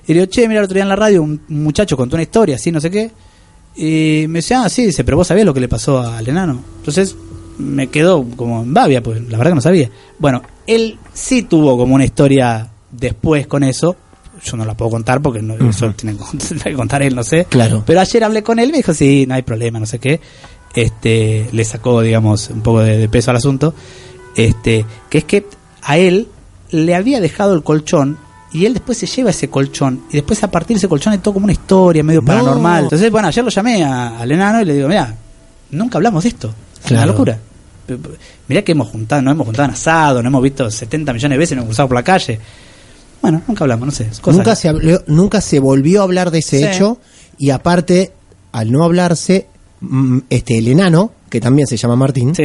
Y 0.07 0.13
le 0.13 0.21
digo, 0.21 0.31
che, 0.31 0.47
mira, 0.47 0.59
el 0.59 0.65
otro 0.65 0.73
día 0.73 0.83
en 0.83 0.89
la 0.89 0.95
radio 0.95 1.21
un 1.23 1.41
muchacho 1.47 1.95
contó 1.95 2.15
una 2.15 2.23
historia, 2.23 2.55
así, 2.55 2.71
no 2.71 2.81
sé 2.81 2.89
qué. 2.91 3.11
Y 3.75 4.25
me 4.27 4.39
decía, 4.39 4.63
ah, 4.63 4.69
sí, 4.69 4.85
dice, 4.87 5.03
pero 5.03 5.17
vos 5.17 5.27
sabías 5.27 5.45
lo 5.45 5.53
que 5.53 5.59
le 5.59 5.67
pasó 5.69 5.99
al 5.99 6.27
enano. 6.27 6.61
Entonces 6.79 7.15
me 7.57 7.87
quedó 7.87 8.23
como 8.35 8.61
en 8.63 8.73
babia, 8.73 9.01
pues 9.03 9.21
la 9.29 9.37
verdad 9.37 9.51
que 9.51 9.55
no 9.55 9.61
sabía. 9.61 9.89
Bueno, 10.19 10.41
él 10.67 10.97
sí 11.13 11.43
tuvo 11.43 11.77
como 11.77 11.95
una 11.95 12.05
historia 12.05 12.69
después 12.91 13.47
con 13.47 13.63
eso. 13.63 13.95
Yo 14.43 14.57
no 14.57 14.65
la 14.65 14.75
puedo 14.75 14.91
contar 14.91 15.21
porque 15.21 15.41
no, 15.41 15.53
eso 15.69 15.91
tiene 15.91 16.17
que 16.17 16.37
tiene 16.37 16.61
que 16.63 16.73
contar 16.73 17.01
él, 17.03 17.15
no 17.15 17.23
sé. 17.23 17.45
Claro. 17.45 17.83
Pero 17.85 18.01
ayer 18.01 18.23
hablé 18.23 18.43
con 18.43 18.59
él 18.59 18.69
y 18.69 18.71
me 18.71 18.77
dijo, 18.79 18.93
sí, 18.93 19.25
no 19.27 19.35
hay 19.35 19.41
problema, 19.43 19.79
no 19.79 19.85
sé 19.85 19.99
qué. 19.99 20.19
Este, 20.75 21.47
le 21.51 21.63
sacó, 21.65 22.01
digamos, 22.01 22.49
un 22.49 22.61
poco 22.61 22.79
de, 22.81 22.97
de 22.97 23.09
peso 23.09 23.31
al 23.31 23.37
asunto. 23.37 23.73
Este, 24.35 24.85
que 25.09 25.19
es 25.19 25.23
que 25.25 25.45
a 25.83 25.97
él 25.97 26.27
le 26.71 26.95
había 26.95 27.21
dejado 27.21 27.53
el 27.53 27.61
colchón 27.63 28.17
y 28.51 28.65
él 28.65 28.73
después 28.73 28.97
se 28.97 29.05
lleva 29.05 29.29
ese 29.29 29.49
colchón 29.49 30.01
y 30.09 30.13
después 30.13 30.43
a 30.43 30.49
partir 30.51 30.75
de 30.75 30.79
ese 30.79 30.87
colchón 30.87 31.13
le 31.13 31.19
todo 31.19 31.35
como 31.35 31.45
una 31.45 31.53
historia 31.53 32.03
medio 32.03 32.21
No. 32.21 32.27
paranormal. 32.27 32.83
Entonces, 32.85 33.11
bueno, 33.11 33.27
ayer 33.27 33.43
lo 33.43 33.49
llamé 33.51 33.83
a- 33.83 34.19
al 34.19 34.31
enano 34.31 34.61
y 34.61 34.65
le 34.65 34.73
digo, 34.75 34.87
mira, 34.87 35.15
nunca 35.71 35.97
hablamos 35.99 36.23
de 36.23 36.29
esto. 36.29 36.53
Es 36.83 36.91
una 36.91 36.99
Claro. 37.01 37.11
locura. 37.13 37.39
P- 37.85 37.97
p- 37.97 38.09
Mirá 38.47 38.61
que 38.63 38.71
hemos 38.73 38.87
juntado, 38.89 39.21
nos 39.21 39.33
hemos 39.33 39.45
juntado 39.45 39.65
en 39.67 39.71
asado, 39.73 40.21
nos 40.23 40.29
hemos 40.29 40.43
visto 40.43 40.69
70 40.71 41.13
millones 41.13 41.35
de 41.35 41.39
veces, 41.39 41.55
nos 41.55 41.63
hemos 41.63 41.69
cruzado 41.71 41.89
por 41.89 41.95
la 41.97 42.03
calle. 42.03 42.39
Bueno, 43.21 43.41
nunca 43.47 43.63
hablamos, 43.63 43.85
no 43.87 43.91
sé. 43.91 44.07
cosas 44.21 44.37
Nunca 44.37 44.55
se, 44.55 44.69
habló- 44.69 45.03
nunca 45.07 45.41
se 45.41 45.59
volvió 45.59 46.01
a 46.01 46.03
hablar 46.03 46.31
de 46.31 46.39
ese 46.39 46.59
Sí. 46.59 46.63
hecho 46.65 46.97
y 47.37 47.49
aparte, 47.51 48.11
al 48.51 48.71
no 48.71 48.83
hablarse, 48.83 49.47
mm, 49.81 50.19
este 50.29 50.57
el 50.57 50.67
enano, 50.67 51.11
que 51.29 51.39
también 51.41 51.67
se 51.67 51.77
llama 51.77 51.95
Martín, 51.95 52.35
Sí. 52.35 52.43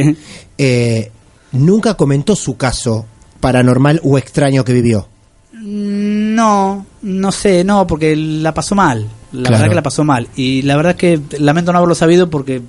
eh, 0.57 1.11
nunca 1.53 1.93
comentó 1.95 2.35
su 2.35 2.55
caso 2.57 3.05
paranormal 3.39 4.01
o 4.03 4.17
extraño 4.17 4.63
que 4.63 4.73
vivió. 4.73 5.07
Mm, 5.53 6.19
No, 6.35 6.85
no 7.01 7.31
sé, 7.33 7.63
no, 7.65 7.85
porque 7.85 8.15
la 8.15 8.53
pasó 8.53 8.75
mal. 8.75 9.07
La 9.33 9.41
Claro. 9.43 9.51
verdad 9.57 9.69
que 9.69 9.75
la 9.75 9.83
pasó 9.83 10.03
mal. 10.05 10.27
Y 10.37 10.61
la 10.61 10.77
verdad 10.77 10.95
que 10.95 11.19
lamento 11.37 11.71
no 11.73 11.77
haberlo 11.79 11.95
sabido 11.95 12.29
porque, 12.29 12.61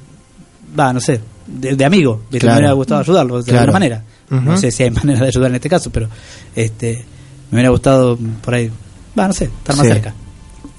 va, 0.78 0.92
no 0.92 1.00
sé, 1.00 1.20
de, 1.50 1.76
de 1.76 1.84
amigo. 1.84 2.22
Claro. 2.30 2.46
Me 2.46 2.58
hubiera 2.58 2.72
gustado 2.74 3.00
ayudarlo 3.00 3.38
de 3.38 3.44
Claro. 3.44 3.58
alguna 3.60 3.72
manera. 3.74 4.04
No 4.30 4.56
sé 4.56 4.70
si 4.70 4.82
hay 4.84 4.90
manera 5.02 5.20
de 5.20 5.26
ayudar 5.28 5.50
en 5.50 5.56
este 5.56 5.68
caso, 5.68 5.90
pero 5.90 6.08
este 6.54 7.04
me 7.50 7.56
hubiera 7.56 7.70
gustado 7.70 8.16
por 8.42 8.54
ahí, 8.54 8.70
va, 9.18 9.26
no 9.26 9.32
sé, 9.34 9.44
estar 9.46 9.76
más 9.76 9.86
Sí. 9.86 9.92
cerca. 9.92 10.14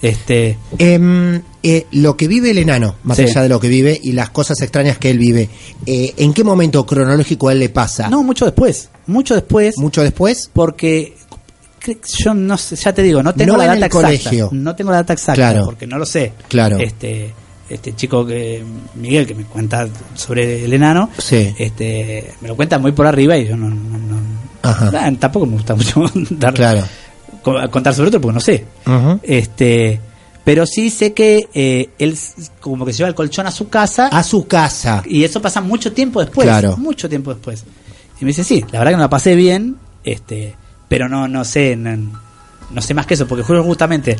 Este, 0.01 0.57
Em, 0.79 1.41
eh, 1.62 1.86
lo 1.91 2.17
que 2.17 2.27
vive 2.27 2.49
el 2.51 2.57
enano, 2.57 2.95
más 3.03 3.17
Sí. 3.17 3.23
allá 3.23 3.43
de 3.43 3.49
lo 3.49 3.60
que 3.60 3.67
vive 3.67 3.99
y 4.01 4.13
las 4.13 4.29
cosas 4.31 4.60
extrañas 4.62 4.97
que 4.97 5.12
él 5.12 5.19
vive, 5.19 5.49
eh, 5.86 6.13
¿en 6.17 6.34
qué 6.34 6.43
momento 6.43 6.86
cronológico 6.86 7.49
a 7.49 7.51
él 7.53 7.60
le 7.60 7.69
pasa? 7.69 8.10
no, 8.10 8.23
mucho 8.23 8.45
después, 8.45 8.89
mucho 9.05 9.36
después, 9.36 9.77
¿Mucho 9.77 10.01
después? 10.01 10.49
porque 10.53 11.13
yo 12.23 12.34
no 12.34 12.57
sé, 12.57 12.75
ya 12.77 12.93
te 12.93 13.03
digo, 13.03 13.21
no 13.21 13.34
tengo 13.34 13.53
No 13.53 13.57
la 13.57 13.65
data 13.67 13.86
exacta. 13.88 14.07
colegio. 14.07 14.49
No 14.53 14.75
tengo 14.75 14.91
la 14.91 14.97
data 14.97 15.13
exacta 15.13 15.34
Claro. 15.36 15.65
porque 15.65 15.86
no 15.88 15.97
lo 15.97 16.05
sé. 16.05 16.31
Claro. 16.47 16.77
Este 16.79 17.34
este 17.73 17.95
chico 17.95 18.25
que 18.25 18.63
Miguel 18.95 19.25
que 19.27 19.36
me 19.36 19.43
cuenta 19.45 19.88
sobre 20.15 20.65
el 20.65 20.73
enano, 20.73 21.10
Sí. 21.17 21.53
este 21.57 22.34
me 22.41 22.47
lo 22.49 22.55
cuenta 22.55 22.77
muy 22.79 22.91
por 22.91 23.07
arriba 23.07 23.38
y 23.38 23.47
yo 23.47 23.55
no, 23.57 23.69
no- 23.69 23.97
no- 23.97 24.21
Ajá. 24.63 24.91
Tampoco 25.19 25.45
me 25.47 25.53
gusta 25.53 25.73
mucho 25.75 26.03
dar- 26.31 26.53
Claro. 26.53 26.84
co- 27.41 27.69
contar 27.71 27.93
sobre 27.93 28.10
otro 28.10 28.21
porque 28.21 28.34
no 28.36 28.39
sé. 28.39 28.65
Este, 29.23 29.99
pero 30.43 30.65
sí 30.65 30.89
sé 30.89 31.13
que 31.13 31.47
eh, 31.53 31.89
él 31.99 32.17
como 32.60 32.86
que 32.86 32.93
se 32.93 32.99
lleva 32.99 33.10
el 33.10 33.15
colchón 33.15 33.47
a 33.47 33.51
su 33.51 33.69
casa 33.69 34.07
A 34.07 34.23
su 34.23 34.47
casa. 34.47 35.03
y 35.05 35.23
eso 35.23 35.41
pasa 35.41 35.62
mucho 35.62 35.93
tiempo 35.93 36.19
después, 36.19 36.45
Claro. 36.47 36.77
mucho 36.77 37.07
tiempo 37.10 37.34
después. 37.34 37.63
Y 38.19 38.25
me 38.25 38.29
dice, 38.29 38.43
sí, 38.43 38.63
la 38.71 38.79
verdad 38.79 38.91
que 38.91 38.97
no 38.97 39.03
la 39.03 39.10
pasé 39.10 39.36
bien, 39.36 39.77
este, 40.03 40.55
pero 40.88 41.10
no 41.10 41.27
no 41.27 41.43
sé, 41.45 41.75
no, 41.75 42.19
no 42.69 42.81
sé 42.81 42.93
más 42.93 43.05
que 43.07 43.15
eso, 43.15 43.27
porque 43.27 43.43
justamente 43.43 44.15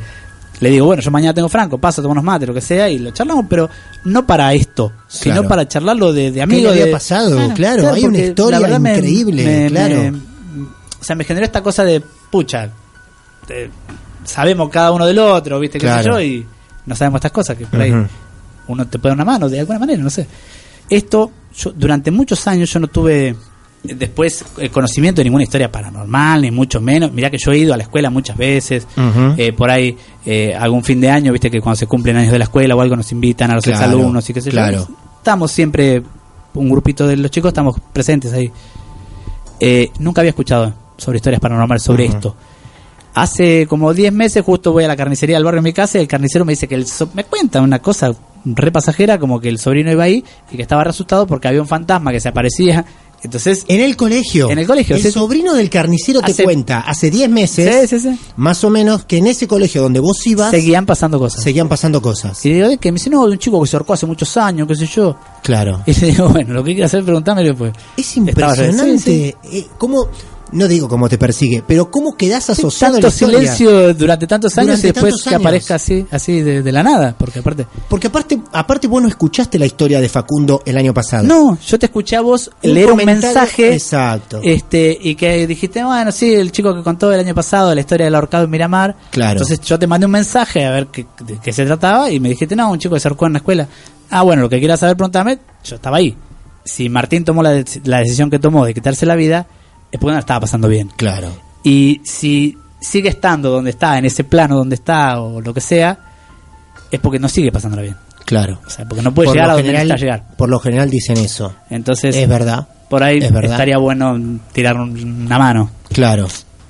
le 0.60 0.70
digo, 0.70 0.86
bueno, 0.86 1.02
yo 1.02 1.10
mañana 1.10 1.34
tengo 1.34 1.48
franco, 1.48 1.78
paso, 1.78 2.02
tomamos 2.02 2.22
mate, 2.22 2.46
lo 2.46 2.54
que 2.54 2.60
sea, 2.60 2.88
y 2.88 2.98
lo 2.98 3.10
charlamos, 3.10 3.46
pero 3.48 3.68
no 4.04 4.26
para 4.26 4.52
esto, 4.54 4.92
sino 5.08 5.34
Claro. 5.36 5.48
para 5.48 5.66
charlarlo 5.68 6.12
de, 6.12 6.26
de 6.30 6.32
¿Qué 6.34 6.42
amigos. 6.42 6.62
le 6.64 6.70
había 6.70 6.84
de- 6.86 6.92
pasado? 6.92 7.52
Claro, 7.54 7.90
hay 7.92 8.04
una 8.04 8.18
historia 8.18 8.60
me- 8.78 8.94
increíble, 8.96 9.44
me- 9.44 9.66
claro. 9.68 9.96
me- 9.96 10.10
o 11.00 11.04
sea, 11.04 11.16
me 11.16 11.24
generó 11.24 11.44
esta 11.46 11.62
cosa 11.62 11.82
de, 11.84 12.00
pucha, 12.30 12.68
eh, 13.48 13.70
sabemos 14.24 14.68
cada 14.70 14.92
uno 14.92 15.04
del 15.04 15.18
otro, 15.18 15.58
¿viste? 15.58 15.78
¿Qué 15.78 15.86
sé 15.88 15.92
Claro. 15.92 16.12
yo? 16.12 16.20
Y 16.20 16.46
no 16.86 16.94
sabemos 16.94 17.18
estas 17.18 17.32
cosas, 17.32 17.56
que 17.56 17.66
por 17.66 17.80
ahí 17.80 17.92
uno 18.68 18.86
te 18.86 18.98
puede 19.00 19.10
dar 19.10 19.16
una 19.16 19.24
mano 19.32 19.48
de 19.48 19.58
alguna 19.60 19.80
manera, 19.80 20.00
no 20.02 20.10
sé. 20.10 20.26
Esto, 20.88 21.30
yo, 21.56 21.72
durante 21.72 22.10
muchos 22.12 22.46
años 22.46 22.70
yo 22.72 22.78
no 22.78 22.86
tuve 22.86 23.34
después 23.82 24.44
eh, 24.58 24.68
conocimiento 24.68 25.20
de 25.20 25.24
ninguna 25.24 25.42
historia 25.44 25.70
paranormal, 25.70 26.42
ni 26.42 26.50
mucho 26.50 26.80
menos. 26.80 27.12
Mirá 27.12 27.30
que 27.30 27.38
yo 27.38 27.50
he 27.52 27.58
ido 27.58 27.74
a 27.74 27.76
la 27.76 27.82
escuela 27.82 28.10
muchas 28.10 28.36
veces, 28.36 28.86
eh, 29.36 29.52
por 29.52 29.70
ahí 29.70 29.96
eh, 30.24 30.54
algún 30.58 30.84
fin 30.84 31.00
de 31.00 31.10
año, 31.10 31.32
viste 31.32 31.50
que 31.50 31.60
cuando 31.60 31.76
se 31.76 31.86
cumplen 31.86 32.16
años 32.16 32.32
de 32.32 32.38
la 32.38 32.44
escuela 32.44 32.74
o 32.76 32.80
algo 32.80 32.94
nos 32.96 33.10
invitan 33.12 33.50
a 33.50 33.54
los 33.56 33.64
Claro, 33.64 33.78
exalumnos 33.80 34.28
y 34.30 34.32
qué 34.34 34.40
sé 34.40 34.50
claro. 34.50 34.86
yo. 34.88 34.94
Estamos 35.18 35.50
siempre, 35.52 36.02
un 36.54 36.68
grupito 36.68 37.06
de 37.06 37.16
los 37.16 37.30
chicos, 37.30 37.48
estamos 37.48 37.76
presentes 37.92 38.32
ahí. 38.32 38.50
Eh, 39.60 39.90
nunca 39.98 40.20
había 40.20 40.30
escuchado 40.30 40.72
sobre 40.96 41.16
historias 41.16 41.40
paranormales 41.40 41.82
sobre 41.82 42.06
esto. 42.06 42.34
Hace 43.14 43.66
como 43.66 43.92
10 43.92 44.10
meses 44.12 44.42
justo 44.42 44.72
voy 44.72 44.84
a 44.84 44.88
la 44.88 44.96
carnicería 44.96 45.36
del 45.36 45.44
barrio 45.44 45.60
de 45.60 45.64
mi 45.68 45.72
casa 45.74 45.98
y 45.98 46.02
el 46.02 46.08
carnicero 46.08 46.46
me 46.46 46.52
dice 46.54 46.66
que 46.66 46.74
el 46.74 46.86
so- 46.86 47.10
me 47.12 47.24
cuenta 47.24 47.60
una 47.60 47.78
cosa 47.80 48.10
re 48.44 48.72
pasajera 48.72 49.18
como 49.18 49.38
que 49.38 49.50
el 49.50 49.58
sobrino 49.58 49.92
iba 49.92 50.04
ahí 50.04 50.24
y 50.50 50.56
que 50.56 50.62
estaba 50.62 50.82
asustado 50.82 51.26
porque 51.26 51.46
había 51.46 51.60
un 51.60 51.68
fantasma 51.68 52.10
que 52.10 52.20
se 52.20 52.30
aparecía. 52.30 52.84
Entonces, 53.22 53.64
En 53.68 53.80
el 53.80 53.96
colegio. 53.96 54.50
En 54.50 54.58
el 54.58 54.66
colegio, 54.66 54.96
El 54.96 55.02
sí. 55.02 55.10
sobrino 55.12 55.54
del 55.54 55.70
carnicero 55.70 56.20
te 56.20 56.32
Hace- 56.32 56.44
cuenta 56.44 56.80
hace 56.80 57.10
10 57.10 57.30
meses, 57.30 57.88
sí, 57.90 58.18
más 58.36 58.62
o 58.64 58.70
menos, 58.70 59.04
que 59.04 59.18
en 59.18 59.26
ese 59.28 59.46
colegio 59.46 59.82
donde 59.82 60.00
vos 60.00 60.26
ibas, 60.26 60.50
seguían 60.50 60.86
pasando 60.86 61.18
cosas. 61.18 61.42
seguían 61.42 61.68
pasando 61.68 62.02
cosas. 62.02 62.44
Y 62.44 62.48
le 62.50 62.54
digo, 62.56 62.68
¿de 62.68 62.78
qué? 62.78 62.90
Me 62.90 62.96
dice, 62.96 63.10
no, 63.10 63.24
de 63.26 63.32
un 63.32 63.38
chico 63.38 63.60
que 63.62 63.68
se 63.68 63.76
ahorcó 63.76 63.92
hace 63.92 64.06
muchos 64.06 64.36
años, 64.36 64.66
qué 64.66 64.74
sé 64.74 64.86
yo. 64.86 65.16
Claro. 65.42 65.82
Y 65.86 65.94
le 65.94 66.06
digo, 66.08 66.28
bueno, 66.28 66.52
lo 66.54 66.64
que 66.64 66.72
quiera 66.72 66.86
hacer, 66.86 67.04
preguntarme 67.04 67.42
después. 67.44 67.72
Es 67.96 68.16
impresionante. 68.16 69.36
eh, 69.52 69.66
¿Cómo, 69.78 70.08
no 70.52 70.68
digo 70.68 70.88
cómo 70.88 71.08
te 71.08 71.18
persigue, 71.18 71.62
pero 71.66 71.90
cómo 71.90 72.16
quedás 72.16 72.48
asociado 72.50 72.94
a 72.94 73.00
la 73.00 73.02
tanto 73.08 73.16
silencio 73.16 73.94
durante 73.94 74.26
tantos 74.26 74.56
años 74.58 74.80
Durante 74.82 74.88
y 74.88 74.92
después 74.92 75.22
que 75.22 75.30
años. 75.30 75.40
aparezca 75.40 75.74
así, 75.76 76.06
así 76.10 76.40
de, 76.42 76.62
de 76.62 76.72
la 76.72 76.82
nada, 76.82 77.14
porque 77.18 77.38
aparte... 77.40 77.66
Porque 77.88 78.06
aparte, 78.08 78.40
aparte 78.52 78.86
vos 78.86 79.02
no 79.02 79.08
escuchaste 79.08 79.58
la 79.58 79.66
historia 79.66 80.00
de 80.00 80.08
Facundo 80.08 80.62
el 80.66 80.76
año 80.76 80.94
pasado. 80.94 81.24
No, 81.24 81.58
yo 81.66 81.78
te 81.78 81.86
escuché 81.86 82.16
a 82.16 82.20
vos 82.20 82.50
Un 82.62 82.74
leer 82.74 82.90
un 82.92 82.96
mensaje 83.04 83.72
Exacto. 83.72 84.40
este 84.44 84.96
y 85.00 85.14
que 85.14 85.46
dijiste, 85.46 85.82
bueno, 85.84 86.12
sí, 86.12 86.32
el 86.34 86.52
chico 86.52 86.74
que 86.74 86.82
contó 86.82 87.12
el 87.12 87.20
año 87.20 87.34
pasado 87.34 87.74
la 87.74 87.80
historia 87.80 88.06
del 88.06 88.14
ahorcado 88.14 88.44
en 88.44 88.50
Miramar. 88.50 88.96
Claro. 89.10 89.32
Entonces 89.40 89.60
yo 89.60 89.78
te 89.78 89.86
mandé 89.86 90.06
un 90.06 90.12
mensaje 90.12 90.64
a 90.64 90.70
ver 90.70 90.86
qué, 90.88 91.06
de 91.24 91.38
qué 91.42 91.52
se 91.52 91.64
trataba 91.64 92.10
y 92.10 92.20
me 92.20 92.28
dijiste, 92.30 92.54
no, 92.56 92.70
un 92.70 92.78
chico 92.78 92.94
que 92.94 93.00
se 93.00 93.08
ahorcó 93.08 93.26
en 93.26 93.32
la 93.34 93.38
escuela. 93.38 93.68
Ah, 94.10 94.22
bueno, 94.22 94.42
lo 94.42 94.48
que 94.48 94.58
quieras 94.58 94.80
saber, 94.80 94.96
pregúntame, 94.96 95.38
yo 95.64 95.76
estaba 95.76 95.96
ahí. 95.96 96.14
Si 96.64 96.88
Martín 96.88 97.24
tomó 97.24 97.42
la, 97.42 97.50
de- 97.50 97.64
la 97.84 97.98
decisión 98.00 98.30
que 98.30 98.38
tomó 98.38 98.64
de 98.66 98.74
quitarse 98.74 99.06
la 99.06 99.16
vida, 99.16 99.46
porque 99.98 100.06
no 100.08 100.12
la 100.14 100.20
estaba 100.20 100.40
pasando 100.40 100.68
bien. 100.68 100.90
Claro. 100.96 101.28
Y 101.64 102.00
si 102.04 102.56
sigue 102.80 103.08
estando 103.08 103.50
donde 103.50 103.70
está, 103.70 103.96
en 103.98 104.04
ese 104.04 104.24
plano 104.24 104.56
donde 104.56 104.74
está 104.74 105.20
o 105.20 105.40
lo 105.40 105.54
que 105.54 105.60
sea, 105.60 105.98
es 106.90 106.98
porque 107.00 107.18
no 107.18 107.28
sigue 107.28 107.52
pasándola 107.52 107.82
bien. 107.82 107.96
Claro. 108.24 108.60
O 108.66 108.70
sea, 108.70 108.84
porque 108.86 109.02
no 109.02 109.12
puede 109.12 109.26
Por 109.26 109.34
llegar 109.36 109.50
a 109.50 109.52
donde 109.54 109.68
general- 109.68 109.88
necesita 109.88 110.04
llegar. 110.18 110.36
Por 110.36 110.48
lo 110.48 110.58
general 110.60 110.90
dicen 110.90 111.16
eso. 111.18 111.54
Entonces, 111.70 112.16
Es 112.16 112.28
verdad. 112.28 112.66
por 112.88 113.02
ahí 113.02 113.18
Es 113.18 113.32
verdad. 113.32 113.52
estaría 113.52 113.78
bueno 113.78 114.18
tirar 114.52 114.76
un- 114.76 115.24
una 115.26 115.38
mano. 115.38 115.70
Claro. 115.92 116.26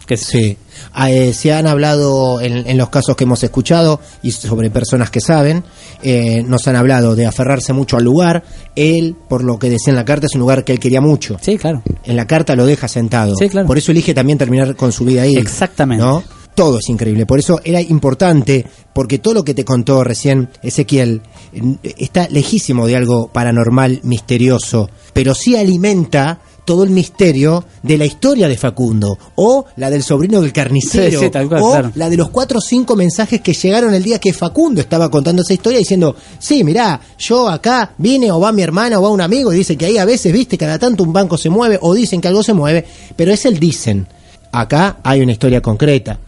Que 0.07 0.17
Sí. 0.17 0.57
Ah, 0.95 1.11
eh, 1.11 1.33
se 1.33 1.53
han 1.53 1.67
hablado 1.67 2.41
en, 2.41 2.67
en 2.67 2.77
los 2.79 2.88
casos 2.88 3.17
que 3.17 3.25
hemos 3.25 3.43
escuchado 3.43 4.01
y 4.23 4.33
sobre 4.33 4.71
personas 4.71 5.11
que 5.11 5.21
saben, 5.21 5.62
eh, 6.03 6.43
nos 6.47 6.67
han 6.67 6.77
hablado 6.77 7.15
de 7.15 7.27
aferrarse 7.27 7.73
mucho 7.73 7.97
al 7.97 8.05
lugar. 8.05 8.43
Él, 8.75 9.15
por 9.29 9.45
lo 9.45 9.59
que 9.59 9.71
decía 9.71 9.91
en 9.91 9.97
la 9.97 10.05
carta, 10.05 10.27
es 10.27 10.35
un 10.35 10.41
lugar 10.41 10.65
que 10.65 10.73
él 10.73 10.81
quería 10.81 11.01
mucho. 11.01 11.37
Sí, 11.41 11.57
claro. 11.59 11.83
En 12.05 12.17
la 12.17 12.27
carta 12.27 12.57
lo 12.57 12.67
deja 12.67 12.88
sentado. 12.88 13.35
Sí, 13.37 13.49
claro. 13.49 13.67
Por 13.67 13.79
eso 13.79 13.93
elige 13.93 14.15
también 14.15 14.38
terminar 14.38 14.75
con 14.77 14.93
su 14.93 15.05
vida 15.05 15.23
ahí. 15.23 15.37
Exactamente. 15.37 16.05
¿no? 16.05 16.23
Todo 16.55 16.79
es 16.79 16.88
increíble. 16.88 17.25
Por 17.25 17.38
eso 17.38 17.61
era 17.65 17.81
importante, 17.81 18.67
porque 18.93 19.19
todo 19.19 19.35
lo 19.35 19.45
que 19.45 19.55
te 19.55 19.65
contó 19.65 20.05
recién 20.05 20.51
Ezequiel 20.62 21.23
eh, 21.55 21.95
está 21.99 22.29
lejísimo 22.29 22.87
de 22.87 22.97
algo 22.97 23.29
paranormal, 23.29 24.01
misterioso, 24.03 24.91
pero 25.15 25.35
sí 25.35 25.57
alimenta 25.57 26.41
todo 26.64 26.85
el 26.85 26.90
misterio 26.90 27.64
de 27.83 27.98
la 27.98 28.05
historia 28.05 28.48
de 28.48 28.57
Facundo, 28.57 29.18
o 29.35 29.66
la 29.77 29.90
del 29.90 30.03
sobrino 30.03 30.40
del 30.40 30.53
carnicero, 30.53 31.18
Sí, 31.18 31.27
sí, 31.27 31.31
tal 31.31 31.48
cual, 31.48 31.62
o 31.62 31.70
claro. 31.72 31.92
la 31.94 32.09
de 32.09 32.16
los 32.16 32.31
cuatro 32.31 32.59
o 32.59 32.61
cinco 32.62 32.94
mensajes 32.96 33.40
que 33.40 33.53
llegaron 33.53 33.92
el 33.94 34.03
día 34.03 34.18
que 34.18 34.33
Facundo 34.33 34.81
estaba 34.81 35.11
contando 35.11 35.42
esa 35.42 35.55
historia 35.55 35.79
diciendo, 35.79 36.14
sí, 36.38 36.62
mirá, 36.64 37.01
yo 37.18 37.48
acá 37.48 37.94
vine 37.98 38.31
o 38.31 38.38
va 38.40 38.53
mi 38.53 38.62
hermana 38.62 38.98
o 38.98 39.03
va 39.03 39.11
un 39.11 39.20
amigo 39.20 39.53
y 39.53 39.57
dice 39.57 39.77
que 39.77 39.87
ahí 39.87 39.98
a 39.98 40.05
veces, 40.05 40.33
viste, 40.33 40.57
cada 40.57 40.79
tanto 40.79 41.03
un 41.03 41.12
banco 41.12 41.37
se 41.37 41.51
mueve 41.51 41.79
o 41.81 41.94
dicen 41.94 42.20
que 42.20 42.29
algo 42.29 42.42
se 42.42 42.55
mueve, 42.55 42.85
pero 43.16 43.33
es 43.33 43.44
el 43.44 43.59
dicen. 43.59 44.07
Acá 44.53 44.98
hay 45.03 45.20
una 45.22 45.33
historia 45.33 45.61
concreta 45.62 46.18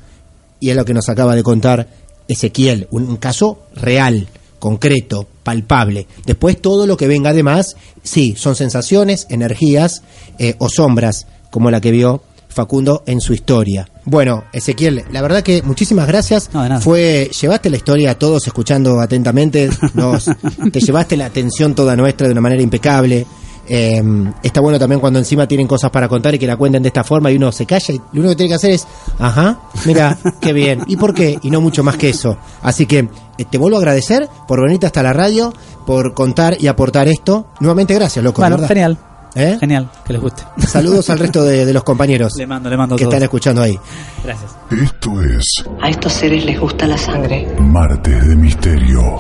y 0.59 0.70
es 0.70 0.77
lo 0.77 0.85
que 0.85 0.94
nos 0.94 1.09
acaba 1.09 1.37
de 1.37 1.42
contar 1.42 1.87
Ezequiel, 2.27 2.88
un, 2.90 3.05
un 3.09 3.16
caso 3.18 3.59
real, 3.75 4.27
concreto, 4.64 5.29
palpable. 5.42 6.07
Después 6.24 6.59
todo 6.59 6.87
lo 6.87 6.96
que 6.96 7.07
venga 7.07 7.29
además, 7.29 7.77
sí, 8.03 8.35
son 8.35 8.57
sensaciones, 8.57 9.27
energías 9.29 10.00
eh, 10.38 10.55
o 10.57 10.70
sombras, 10.70 11.27
como 11.50 11.70
la 11.70 11.83
que 11.83 11.90
vio 11.90 12.22
Facundo 12.48 13.03
en 13.05 13.20
su 13.20 13.35
historia. 13.35 13.87
Bueno, 14.07 14.44
Ezequiel, 14.55 15.05
la 15.12 15.20
verdad 15.20 15.42
que 15.42 15.61
muchísimas 15.61 16.07
gracias. 16.07 16.48
No, 16.55 16.62
de 16.62 16.70
nada. 16.70 16.81
Fue, 16.81 17.31
llevaste 17.38 17.68
la 17.68 17.77
historia 17.77 18.12
a 18.12 18.14
todos 18.18 18.46
escuchando 18.46 19.03
atentamente, 19.03 19.68
nos, 19.92 20.31
te 20.72 20.81
llevaste 20.81 21.18
la 21.18 21.27
atención 21.27 21.74
toda 21.74 21.94
nuestra 21.94 22.27
de 22.27 22.33
una 22.33 22.40
manera 22.40 22.62
impecable. 22.62 23.27
Eh, 23.66 24.03
está 24.42 24.61
bueno 24.61 24.79
también 24.79 25.00
cuando 25.00 25.18
encima 25.18 25.46
tienen 25.48 25.66
cosas 25.66 25.90
para 25.90 26.09
contar 26.09 26.35
y 26.35 26.38
que 26.38 26.46
la 26.46 26.57
cuenten 26.57 26.83
de 26.83 26.88
esta 26.88 27.03
forma 27.05 27.31
y 27.31 27.37
uno 27.37 27.50
se 27.50 27.64
calla 27.66 27.94
y 27.94 27.96
lo 27.96 28.20
único 28.20 28.29
que 28.31 28.37
tiene 28.37 28.48
que 28.50 28.55
hacer 28.57 28.70
es, 28.72 28.87
ajá, 29.18 29.61
mira, 29.87 30.18
qué 30.40 30.53
bien. 30.53 30.83
¿Y 30.87 30.96
por 30.96 31.14
qué? 31.14 31.38
Y 31.42 31.50
no 31.50 31.61
mucho 31.61 31.83
más 31.83 31.96
que 31.96 32.11
eso. 32.11 32.37
Así 32.62 32.87
que 32.87 33.09
eh, 33.38 33.44
te 33.50 33.59
vuelvo 33.59 33.77
a 33.77 33.81
agradecer 33.81 34.29
por 34.46 34.61
venirte 34.62 34.87
hasta 34.87 35.03
la 35.03 35.12
radio, 35.12 35.53
por 35.87 36.14
contar 36.14 36.57
y 36.61 36.66
aportar 36.66 37.09
esto. 37.09 37.48
Nuevamente 37.61 37.94
gracias, 37.94 38.24
loco. 38.24 38.40
Bueno, 38.42 38.57
verdad. 38.57 38.68
genial. 38.68 38.98
¿Eh? 39.37 39.57
Genial, 39.59 39.90
que 40.07 40.12
les 40.12 40.22
guste. 40.22 40.44
Saludos 40.64 41.11
al 41.11 41.18
resto 41.18 41.42
de, 41.42 41.66
de 41.66 41.72
los 41.72 41.83
compañeros 41.83 42.35
Le 42.38 42.46
mando, 42.46 42.70
le 42.70 42.77
mando 42.77 42.94
que 42.94 43.03
todos. 43.03 43.14
están 43.14 43.24
escuchando 43.24 43.62
ahí. 43.62 43.77
Gracias. 44.22 44.57
Esto 44.70 45.11
es 45.22 45.64
A 45.83 45.88
estos 45.90 46.12
seres 46.12 46.44
les 46.44 46.61
gusta 46.61 46.87
la 46.87 46.96
sangre. 46.96 47.48
Martes 47.59 48.29
de 48.29 48.37
Misterio. 48.37 49.18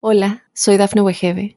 Hola, 0.00 0.42
soy 0.52 0.76
Dafne 0.76 1.00
Wegebe 1.02 1.56